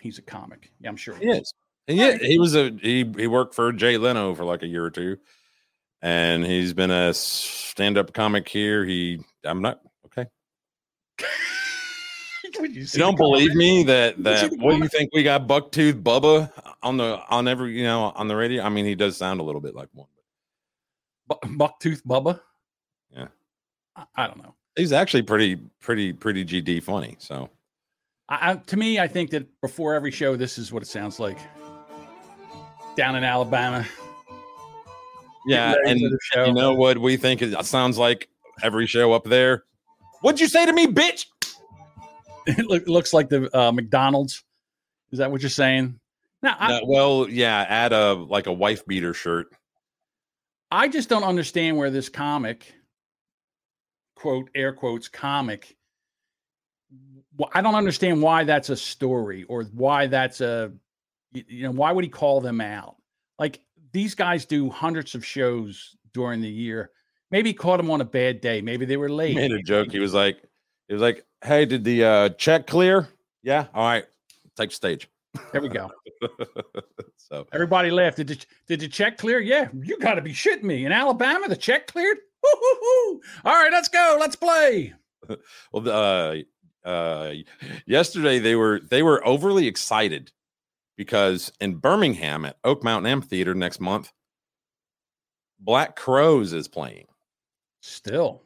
[0.00, 0.70] He's a comic.
[0.80, 1.52] Yeah, I'm sure He is.
[1.86, 4.84] And yeah, he was a he he worked for Jay Leno for like a year
[4.84, 5.18] or two,
[6.04, 8.84] and he's been a stand up comic here.
[8.84, 10.26] He I'm not okay.
[12.60, 16.52] You don't believe me that that what do you think we got Bucktooth Bubba
[16.84, 18.62] on the on every you know on the radio?
[18.62, 20.06] I mean, he does sound a little bit like one.
[21.26, 22.38] but Bucktooth Bubba.
[23.10, 23.26] Yeah,
[23.96, 24.54] I, I don't know.
[24.76, 27.16] He's actually pretty pretty pretty GD funny.
[27.18, 27.50] So
[28.28, 31.18] I, I, to me, I think that before every show, this is what it sounds
[31.18, 31.38] like
[32.94, 33.84] down in Alabama.
[35.46, 36.44] Yeah, and for the show.
[36.46, 38.28] you know what we think it sounds like
[38.62, 39.64] every show up there.
[40.20, 41.26] What'd you say to me, bitch?
[42.46, 44.44] it look, looks like the uh, McDonald's.
[45.12, 45.98] Is that what you're saying?
[46.42, 49.48] Now, I, Uh, well, yeah, add a like a wife beater shirt.
[50.70, 52.74] I just don't understand where this comic,
[54.16, 55.76] quote, air quotes, comic,
[57.38, 60.72] wh- I don't understand why that's a story or why that's a,
[61.32, 62.96] you know, why would he call them out?
[63.38, 63.60] Like
[63.94, 66.90] these guys do hundreds of shows during the year.
[67.30, 68.60] Maybe caught them on a bad day.
[68.60, 69.30] Maybe they were late.
[69.30, 69.90] He made a joke.
[69.90, 70.42] He was like,
[70.88, 73.08] he was like, "Hey, did the uh, check clear?
[73.42, 74.04] Yeah, all right,
[74.56, 75.08] take stage."
[75.52, 75.90] There we go.
[77.16, 78.18] so Everybody laughed.
[78.18, 79.40] Did the, did the check clear?
[79.40, 80.84] Yeah, you got to be shitting me.
[80.84, 82.18] In Alabama, the check cleared?
[82.44, 84.16] All right, let's go.
[84.20, 84.92] Let's play.
[85.72, 86.46] well, the,
[86.84, 87.32] uh, uh,
[87.86, 90.30] yesterday they were they were overly excited
[90.96, 94.12] because in Birmingham at Oak Mountain Amphitheater next month,
[95.60, 97.06] Black Crowes is playing.
[97.80, 98.42] Still,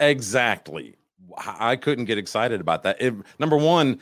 [0.00, 0.96] exactly.
[1.38, 3.00] I couldn't get excited about that.
[3.00, 4.00] It, number one,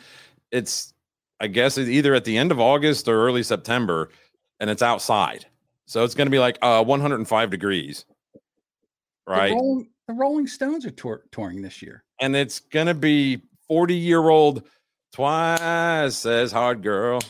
[0.51, 0.93] it's
[1.41, 4.11] I guess it's either at the end of August or early September,
[4.61, 5.47] and it's outside,
[5.87, 8.05] so it's going to be like uh 105 degrees,
[9.27, 9.51] right?
[9.51, 12.05] The Rolling, the Rolling Stones are tour, touring this year.
[12.21, 14.65] and it's gonna be 40 year old
[15.13, 17.21] twice as hard girl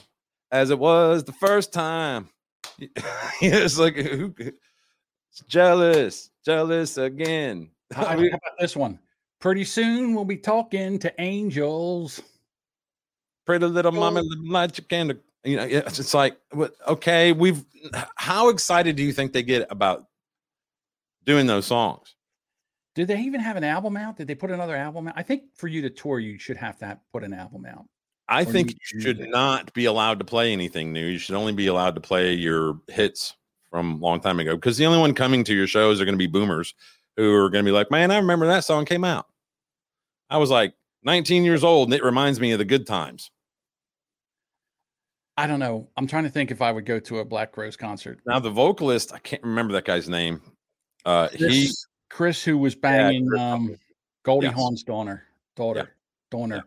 [0.51, 2.29] as it was the first time.
[3.41, 4.35] it's like who
[5.49, 7.71] jealous, jealous again.
[7.93, 8.99] How, about this one?
[9.41, 12.23] Pretty soon we'll be talking to angels.
[13.45, 15.19] Pretty little mama light your candle.
[15.45, 16.37] You know, it's just like
[16.87, 17.65] okay, we've
[18.15, 20.07] how excited do you think they get about
[21.25, 22.15] doing those songs?
[22.95, 24.17] Did they even have an album out?
[24.17, 25.15] Did they put another album out?
[25.17, 27.87] I think for you to tour, you should have to have, put an album out.
[28.29, 29.33] I Or think new you should music.
[29.33, 31.07] not be allowed to play anything new.
[31.07, 33.35] You should only be allowed to play your hits
[33.71, 36.15] from a long time ago because the only one coming to your shows are going
[36.15, 36.75] to be boomers
[37.17, 39.27] who are going to be like, man, I remember that song came out.
[40.31, 40.75] I was like
[41.05, 43.31] 19 years old and it reminds me of the good times.
[45.37, 45.89] I don't know.
[45.97, 48.21] I'm trying to think if I would go to a Black Crowes concert.
[48.27, 50.43] Now, the vocalist, I can't remember that guy's name.
[51.07, 51.71] Uh, he,
[52.13, 53.77] Chris, who was banging Chris um,
[54.23, 54.55] Goldie Yes.
[54.55, 55.25] Hawn's daughter,
[55.57, 55.95] daughter,
[56.31, 56.63] daughter.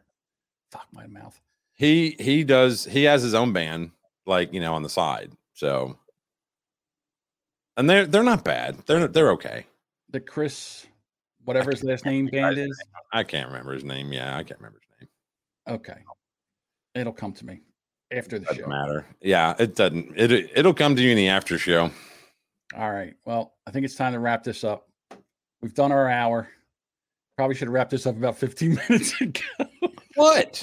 [0.72, 1.40] Fuck my mouth.
[1.76, 3.92] he, he does, he has his own band,
[4.26, 5.32] like, you know, on the side.
[5.54, 5.98] So,
[7.78, 8.80] and they're, they're not bad.
[8.88, 9.68] They're, they're okay.
[10.10, 10.88] The Chris,
[11.44, 12.78] whatever his last name band is.
[13.14, 14.12] I can't remember his name.
[14.12, 15.76] Yeah, I can't remember his name.
[15.78, 15.98] Okay,
[16.96, 17.62] it'll come to me
[18.12, 18.68] after the Doesn't show.
[18.70, 19.06] matter.
[19.22, 20.14] Yeah, it doesn't.
[20.18, 21.92] It it'll come to you in the after show.
[22.78, 23.14] All right.
[23.26, 24.90] Well, I think it's time to wrap this up.
[25.66, 26.48] We've done our hour.
[27.38, 29.42] Probably should have wrapped this up about 15 minutes ago.
[30.14, 30.62] What?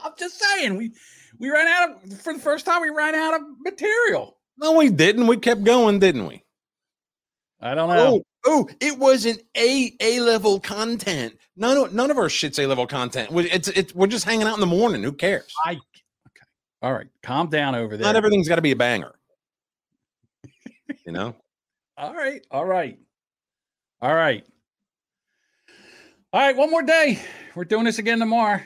[0.00, 0.92] I'm just saying we
[1.40, 4.36] we ran out of for the first time we ran out of material.
[4.58, 5.26] No, we didn't.
[5.26, 6.44] We kept going, didn't we?
[7.60, 8.22] I don't know.
[8.46, 11.34] Oh, oh, it wasn't a A level content.
[11.56, 13.32] None of none of our shit's A level content.
[13.32, 15.02] We- It's it's we're just hanging out in the morning.
[15.02, 15.52] Who cares?
[15.66, 15.80] I okay.
[16.80, 18.04] All right, calm down over there.
[18.04, 19.16] Not everything's got to be a banger.
[21.04, 21.34] You know.
[21.96, 22.98] All right, all right,
[24.04, 24.44] all right,
[26.34, 26.54] all right.
[26.54, 27.18] One more day.
[27.54, 28.60] We're doing this again tomorrow.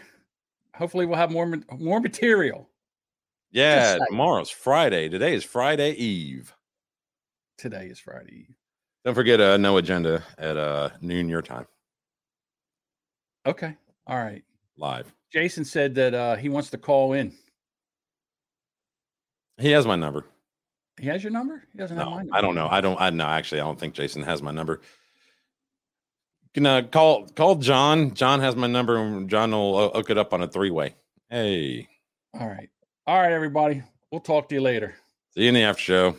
[0.74, 2.68] Hopefully, we'll have more more material.
[3.52, 4.00] Yeah, saying.
[4.10, 5.08] tomorrow's Friday.
[5.08, 6.52] Today is Friday Eve.
[7.56, 8.46] Today is Friday.
[8.48, 8.54] Eve.
[9.04, 11.66] Don't forget uh no agenda at uh noon your time
[13.46, 13.76] Okay,
[14.08, 14.42] all right.
[14.76, 15.14] live.
[15.32, 17.32] Jason said that uh, he wants to call in.
[19.58, 20.24] He has my number.
[20.98, 21.62] He has your number.
[21.72, 22.28] He doesn't have No, mine.
[22.32, 22.66] I don't know.
[22.68, 23.00] I don't.
[23.00, 23.26] I know.
[23.26, 24.80] Actually, I don't think Jason has my number.
[26.58, 28.14] You can uh, call call John.
[28.14, 30.96] John has my number, and John will uh, hook it up on a three way.
[31.30, 31.86] Hey,
[32.34, 32.68] All right,
[33.06, 33.84] all right, everybody.
[34.10, 34.96] We'll talk to you later.
[35.36, 36.16] see you in the after show.